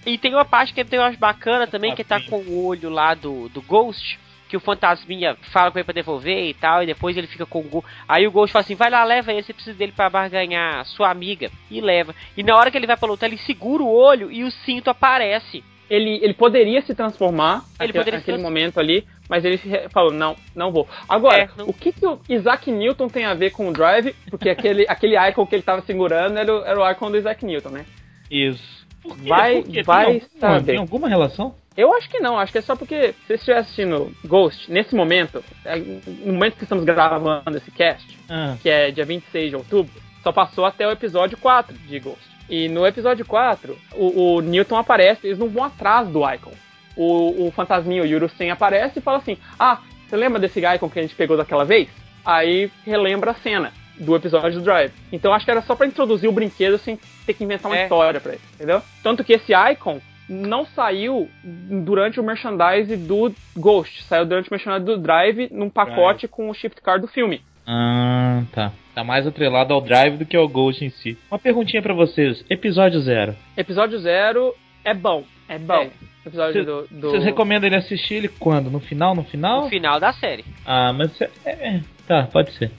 [0.05, 3.13] E tem uma parte que eu acho bacana também, que tá com o olho lá
[3.13, 4.19] do, do Ghost.
[4.47, 7.59] Que o fantasminha fala com ele pra devolver e tal, e depois ele fica com
[7.59, 7.87] o Ghost.
[8.07, 11.11] Aí o Ghost fala assim: vai lá, leva ele, você precisa dele pra barganhar sua
[11.11, 11.51] amiga.
[11.69, 12.15] E leva.
[12.35, 14.89] E na hora que ele vai pra lutar, ele segura o olho e o cinto
[14.89, 15.63] aparece.
[15.89, 19.57] Ele, ele poderia se transformar Ele naquele, naquele trans- momento ali, mas ele
[19.91, 20.87] falou, não, não vou.
[21.07, 24.13] Agora, É, não- o que, que o Isaac Newton tem a ver com o Drive?
[24.29, 27.43] Porque aquele, aquele icon que ele tava segurando era o, era o icon do Isaac
[27.45, 27.85] Newton, né?
[28.29, 28.85] Isso.
[29.01, 29.29] Por quê?
[29.29, 29.83] Vai- Por quê?
[29.83, 30.65] vai tem alguma, saber.
[30.65, 31.55] tem alguma relação?
[31.77, 34.93] Eu acho que não, acho que é só porque se você estiver assistindo Ghost, nesse
[34.93, 39.55] momento, é, no momento que estamos gravando esse cast, Ah, que é dia 26 de
[39.55, 42.27] outubro, só passou até o episódio 4 de Ghost.
[42.49, 46.51] E no episódio 4, o, o Newton aparece, eles não vão atrás do Icon.
[46.95, 50.99] O, o fantasminha, o Yurusen, aparece e fala assim: Ah, você lembra desse Icon que
[50.99, 51.87] a gente pegou daquela vez?
[52.25, 54.91] Aí relembra a cena do episódio do Drive.
[55.11, 57.83] Então acho que era só pra introduzir o brinquedo sem ter que inventar uma É.
[57.83, 58.81] história pra ele, entendeu?
[59.03, 64.85] Tanto que esse Icon não saiu durante o merchandise do Ghost, saiu durante o merchandise
[64.85, 67.41] do Drive num pacote com o shift card do filme.
[67.71, 68.71] Ah, tá.
[68.95, 71.17] Tá mais atrelado ao Drive do que ao Ghost em si.
[71.31, 72.43] Uma perguntinha pra vocês.
[72.49, 73.35] Episódio zero.
[73.55, 75.23] Episódio zero é bom.
[75.47, 75.83] É bom.
[75.83, 75.89] É.
[76.25, 76.87] Episódio Cê- do.
[76.89, 77.11] do...
[77.11, 78.69] Vocês recomendam ele assistir ele quando?
[78.71, 79.13] No final?
[79.13, 79.63] No final?
[79.63, 80.43] No final da série.
[80.65, 82.71] Ah, mas é, é- Tá, pode ser.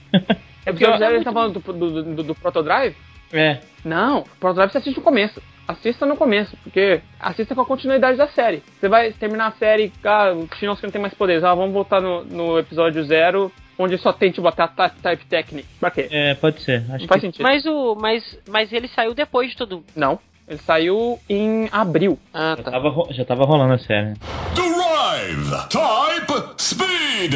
[0.66, 2.97] Episódio zero, é ele tá falando do, do, do, do Protodrive?
[3.32, 3.61] É.
[3.84, 5.41] Não, Protodrive você assiste no começo.
[5.68, 8.61] Assista no começo, porque assista com a continuidade da série.
[8.78, 11.45] Você vai terminar a série, ah, o Shinosuke não tem mais poderes.
[11.45, 15.68] Ah, vamos voltar no, no episódio zero, onde só tem tipo até a Type Technique.
[15.80, 16.06] Pra quê?
[16.10, 16.84] É, pode ser.
[16.90, 17.26] Acho Não faz que...
[17.26, 17.42] sentido.
[17.42, 17.94] Mas o.
[17.94, 19.84] Mas, mas ele saiu depois de tudo.
[19.96, 20.18] Não.
[20.48, 22.18] Ele saiu em abril.
[22.34, 22.70] Ah, Já tá.
[22.72, 24.14] tava, ro- já tava rolando a série.
[24.54, 25.68] Drive!
[25.68, 27.34] Type Speed!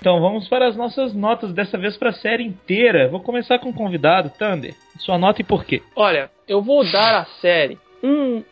[0.00, 3.08] Então vamos para as nossas notas, dessa vez para a série inteira.
[3.08, 4.74] Vou começar com o convidado, Thunder.
[4.98, 5.80] Sua nota e por quê?
[5.94, 8.42] Olha, eu vou dar à série um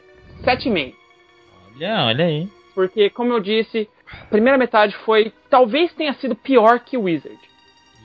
[0.45, 0.93] 7,5.
[1.77, 2.49] Olha, olha aí.
[2.81, 5.33] Porque, como eu disse, a primeira metade foi.
[5.51, 7.39] Talvez tenha sido pior que o Wizard.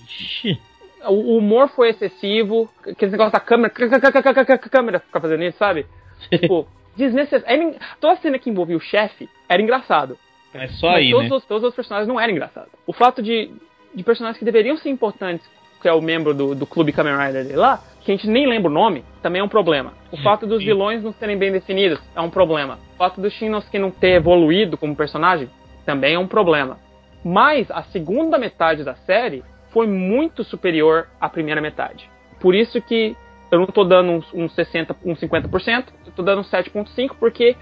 [0.03, 0.59] Ixi.
[1.07, 5.85] O humor foi excessivo, aquele negócio da câmera, câmera ficar fazendo isso, sabe?
[6.29, 7.45] Tipo, desnecessário.
[7.47, 10.17] Era- Toda cena que envolvia o chefe era engraçado.
[10.53, 11.35] Mas só mas aí, todos, né?
[11.37, 12.69] os, todos os personagens não eram engraçados.
[12.85, 13.51] O fato de,
[13.93, 15.45] de personagens que deveriam ser importantes,
[15.81, 18.47] que é o membro do, do clube Kamen Rider dele lá, que a gente nem
[18.47, 19.93] lembra o nome, também é um problema.
[20.11, 22.77] O fato dos vilões não serem bem definidos é um problema.
[22.93, 25.49] O fato do Shinosuke não ter evoluído como personagem
[25.85, 26.77] também é um problema.
[27.23, 32.07] Mas a segunda metade da série foi muito superior à primeira metade.
[32.39, 33.17] Por isso que
[33.51, 37.55] eu não tô dando uns, uns 60, uns 50%, eu tô dando uns 7.5 porque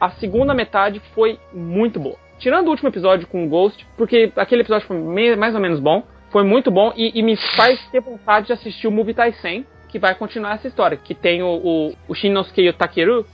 [0.00, 2.16] a segunda metade foi muito boa.
[2.38, 4.96] Tirando o último episódio com o Ghost, porque aquele episódio foi
[5.36, 8.88] mais ou menos bom, foi muito bom e, e me faz ter vontade de assistir
[8.88, 12.68] o Movie Taisen, que vai continuar essa história, que tem o, o, o Shinosuke e
[12.70, 13.26] o Takeru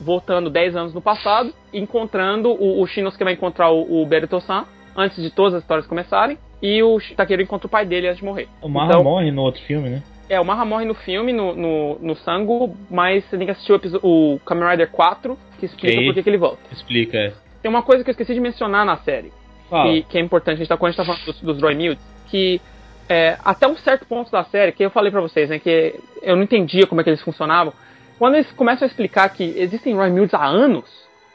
[0.00, 4.64] voltando 10 anos no passado, encontrando o, o Shinosuke vai encontrar o, o Beruto-san
[4.96, 8.24] antes de todas as histórias começarem, e o Takeru encontra o pai dele antes de
[8.24, 8.48] morrer.
[8.62, 10.02] O Marra Então- morre no outro filme, né?
[10.28, 13.72] É, o Marra morre no filme, no, no, no Sango, mas você tem que assistir
[14.02, 16.58] o, o Kamen Rider 4, que explica por que que ele volta.
[16.72, 17.16] Explica.
[17.16, 17.32] é.
[17.62, 19.32] Tem uma coisa que eu esqueci de mencionar na série,
[19.70, 21.74] que, que é importante, a gente tá, quando a gente tá falando dos, dos Roy
[21.76, 22.60] Mills, que
[23.08, 26.36] é, até um certo ponto da série, que eu falei pra vocês, né, que eu
[26.36, 27.72] não entendia como é que eles funcionavam,
[28.18, 30.84] quando eles começam a explicar que existem Roy Mills há anos,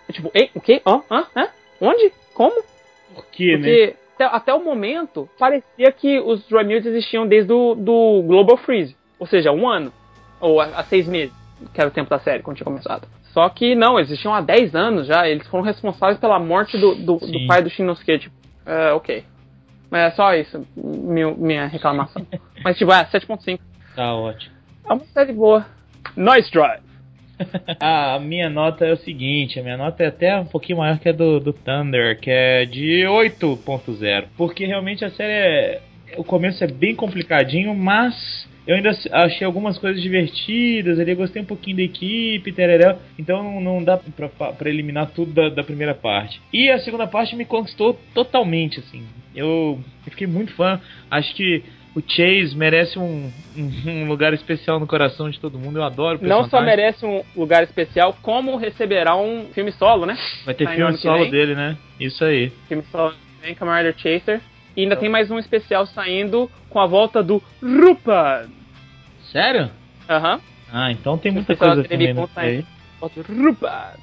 [0.09, 0.81] é tipo, ei, o quê?
[0.85, 1.01] Hã?
[1.09, 1.25] Hã?
[1.35, 1.47] Hã?
[1.79, 2.11] Onde?
[2.33, 2.63] Como?
[3.13, 3.57] Por quê, né?
[3.57, 8.57] Porque até, até o momento parecia que os Roy Mills existiam desde o do Global
[8.57, 9.91] Freeze, ou seja, um ano,
[10.39, 11.33] ou há, seis meses,
[11.73, 13.07] que era o tempo da série, quando tinha começado.
[13.33, 16.95] Só que não, eles existiam há 10 anos já, eles foram responsáveis pela morte do,
[16.95, 19.23] do, do pai do Shinosuke, tipo, é, ok.
[19.91, 22.25] Mas é só isso, meu- minha reclamação.
[22.63, 23.59] Mas tipo, é, 7.5.
[23.95, 24.55] Tá ótimo.
[24.89, 25.65] É uma série boa.
[26.15, 26.81] Nice Drive!
[27.79, 30.99] Ah, a minha nota é o seguinte, a minha nota é até um pouquinho maior
[30.99, 34.25] que a do, do Thunder, que é de 8.0.
[34.37, 35.81] Porque realmente a série é,
[36.17, 41.45] o começo é bem complicadinho, mas eu ainda achei algumas coisas divertidas ali, gostei um
[41.45, 45.95] pouquinho da equipe, tereré, então não, não dá pra, pra eliminar tudo da, da, primeira
[45.95, 46.41] parte.
[46.53, 49.03] E a segunda parte me conquistou totalmente, assim.
[49.35, 51.63] Eu, eu fiquei muito fã, acho que
[51.95, 53.31] o Chase merece um,
[53.85, 55.79] um, lugar especial no coração de todo mundo.
[55.79, 60.17] Eu adoro o Não só merece um lugar especial, como receberá um filme solo, né?
[60.45, 61.77] Vai ter filme solo dele, né?
[61.99, 62.49] Isso aí.
[62.69, 64.41] Filme solo também, Kamen Rider Chaser.
[64.75, 65.01] E ainda então.
[65.01, 68.47] tem mais um especial saindo com a volta do Rupa.
[69.31, 69.69] Sério?
[70.09, 70.35] Aham.
[70.35, 70.41] Uhum.
[70.73, 72.27] Ah, então tem muita coisa também né?
[72.37, 72.65] aí.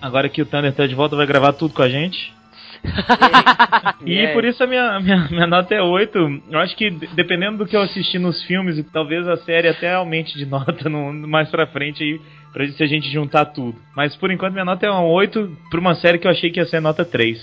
[0.02, 2.36] Agora que o Thunder tá de volta, vai gravar tudo com a gente.
[4.06, 6.42] e por isso a minha, minha, minha, nota é 8.
[6.50, 10.36] Eu acho que dependendo do que eu assistir nos filmes, talvez a série até aumente
[10.36, 12.20] de nota no, mais pra frente aí,
[12.52, 13.78] pra se a gente juntar tudo.
[13.96, 16.60] Mas por enquanto minha nota é um 8 pra uma série que eu achei que
[16.60, 17.38] ia ser nota 3.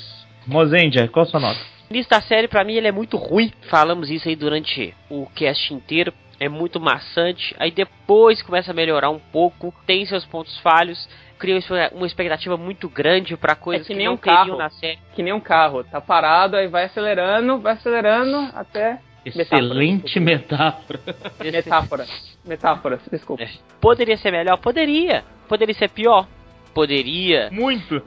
[0.48, 1.75] Mozendia, qual a sua nota?
[1.90, 3.52] Lista série, pra mim, ele é muito ruim.
[3.70, 6.14] Falamos isso aí durante o cast inteiro.
[6.40, 7.56] É muito maçante.
[7.58, 9.74] Aí depois começa a melhorar um pouco.
[9.86, 11.08] Tem seus pontos falhos
[11.38, 11.60] cria
[11.94, 15.00] uma expectativa muito grande para coisas é que, que, não um carro, na série.
[15.14, 19.00] Que nem um carro, tá parado, aí vai acelerando, vai acelerando até.
[19.26, 21.00] Excelente metáfora.
[21.40, 22.06] Metáfora.
[22.46, 23.44] Metáfora, desculpa.
[23.44, 23.50] É.
[23.82, 24.58] Poderia ser melhor?
[24.58, 25.24] Poderia.
[25.48, 26.28] Poderia ser pior?
[26.76, 27.50] Poderia.
[27.52, 28.04] Muito.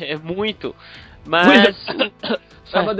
[0.00, 0.74] É, é muito.
[1.24, 1.76] Mas
[2.72, 2.90] é,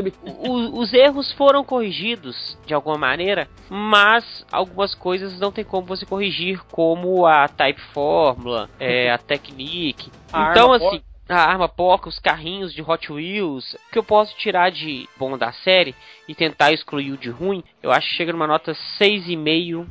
[0.73, 6.63] os erros foram corrigidos de alguma maneira, mas algumas coisas não tem como você corrigir,
[6.71, 10.11] como a Type Fórmula, é, a Technique.
[10.33, 11.35] A então, assim, porca.
[11.35, 15.53] a arma porca, os carrinhos de Hot Wheels, que eu posso tirar de bom da
[15.53, 15.95] série
[16.29, 19.87] e tentar excluir o de ruim, eu acho que chega numa nota 6,5.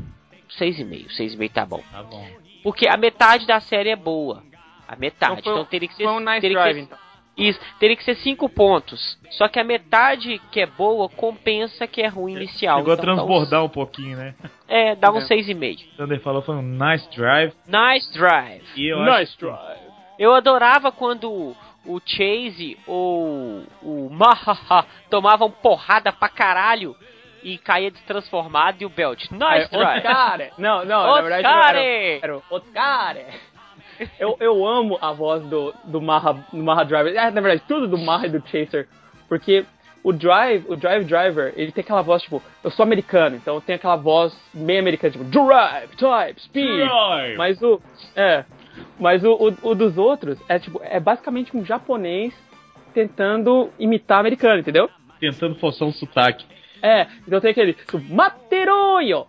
[0.60, 1.82] 6,5, 6,5 tá bom.
[1.92, 2.28] Tá bom.
[2.64, 4.44] Porque a metade da série é boa.
[4.88, 5.40] A metade.
[5.40, 6.04] Então, então teria que ser.
[6.04, 6.98] Foi um nice drive, ser, então.
[7.38, 9.18] Isso, teria que ser 5 pontos.
[9.32, 12.80] Só que a metade que é boa compensa que é ruim inicial.
[12.80, 13.66] Chegou então, a transbordar um...
[13.66, 14.36] um pouquinho, né?
[14.68, 15.80] É, dá um 6,5.
[15.80, 15.98] É.
[15.98, 17.54] Thunder falou foi um nice drive.
[17.66, 18.64] Nice drive.
[18.76, 19.80] nice drive.
[20.20, 21.56] Eu adorava quando
[21.86, 26.96] o Chase ou o Mahaha tomavam porrada pra caralho
[27.44, 29.32] e caía destransformado e o Belt.
[29.32, 30.06] Nice é, drive.
[30.06, 30.52] Oscar.
[30.58, 31.16] Não, não, Oscar.
[31.16, 31.84] na verdade era,
[32.24, 33.18] era o Oscar
[34.20, 37.16] eu, eu amo a voz do, do Maha, do Maha Driver.
[37.16, 38.88] É, na verdade, tudo do Maha e do Chaser.
[39.28, 39.66] Porque
[40.04, 43.76] o Drive, o Drive Driver, ele tem aquela voz, tipo, eu sou americano, então tem
[43.76, 46.88] aquela voz meio americana, tipo, Drive, Type, Speed.
[46.88, 47.38] Drive.
[47.38, 47.82] Mas o.
[48.16, 48.46] É.
[49.00, 52.34] Mas o, o, o, dos outros é tipo, é basicamente um japonês
[52.94, 54.90] tentando imitar americano, entendeu?
[55.20, 56.46] Tentando forçar um sotaque.
[56.82, 57.76] É, então tem aquele
[58.10, 59.28] Materoyo,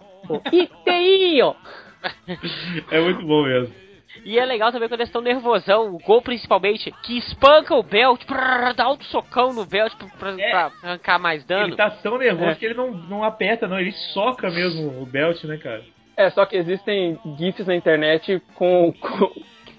[0.51, 1.55] Iteio.
[2.91, 3.75] é muito bom mesmo.
[4.25, 8.25] E é legal também quando eles estão nervosão, o gol principalmente, que espanca o Belt,
[8.25, 10.51] prrr, dá outro socão no Belt pra, pra, é.
[10.51, 11.69] pra, arrancar mais dano.
[11.69, 12.55] Ele tá tão nervoso é.
[12.55, 15.83] que ele não, não aperta, não, ele soca mesmo o Belt, né, cara?
[16.17, 19.33] É, só que existem GIFs na internet com, com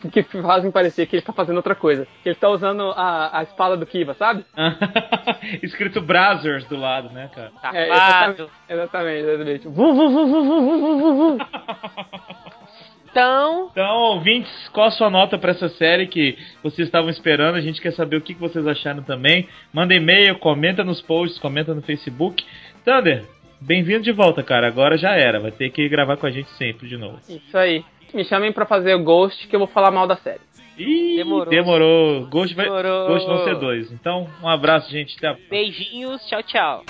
[0.09, 2.07] que fazem parecer que ele tá fazendo outra coisa.
[2.21, 4.45] Que ele tá usando a, a espada do Kiva, sabe?
[5.61, 7.51] Escrito Brazzers do lado, né, cara?
[7.73, 9.67] É, exatamente, exatamente, exatamente.
[9.67, 11.37] Vu, vu, vu, vu, vu, vu, vu, vu.
[13.13, 13.69] Então.
[13.71, 17.55] Então, ouvintes, qual a sua nota para essa série que vocês estavam esperando?
[17.55, 19.47] A gente quer saber o que vocês acharam também.
[19.71, 22.43] Manda e-mail, comenta nos posts, comenta no Facebook.
[22.83, 23.23] Thunder,
[23.61, 24.67] bem-vindo de volta, cara.
[24.67, 25.39] Agora já era.
[25.39, 27.19] Vai ter que gravar com a gente sempre de novo.
[27.29, 27.85] Isso aí.
[28.15, 30.41] Me chamem para fazer o Ghost que eu vou falar mal da série.
[30.75, 31.49] Ih, demorou.
[31.51, 32.25] Demorou.
[32.27, 33.09] Ghost, vai, demorou.
[33.09, 33.91] Ghost vão ser dois.
[33.91, 35.15] Então, um abraço, gente.
[35.17, 35.37] Até a...
[35.51, 36.19] Beijinhos.
[36.25, 36.83] Tchau, tchau.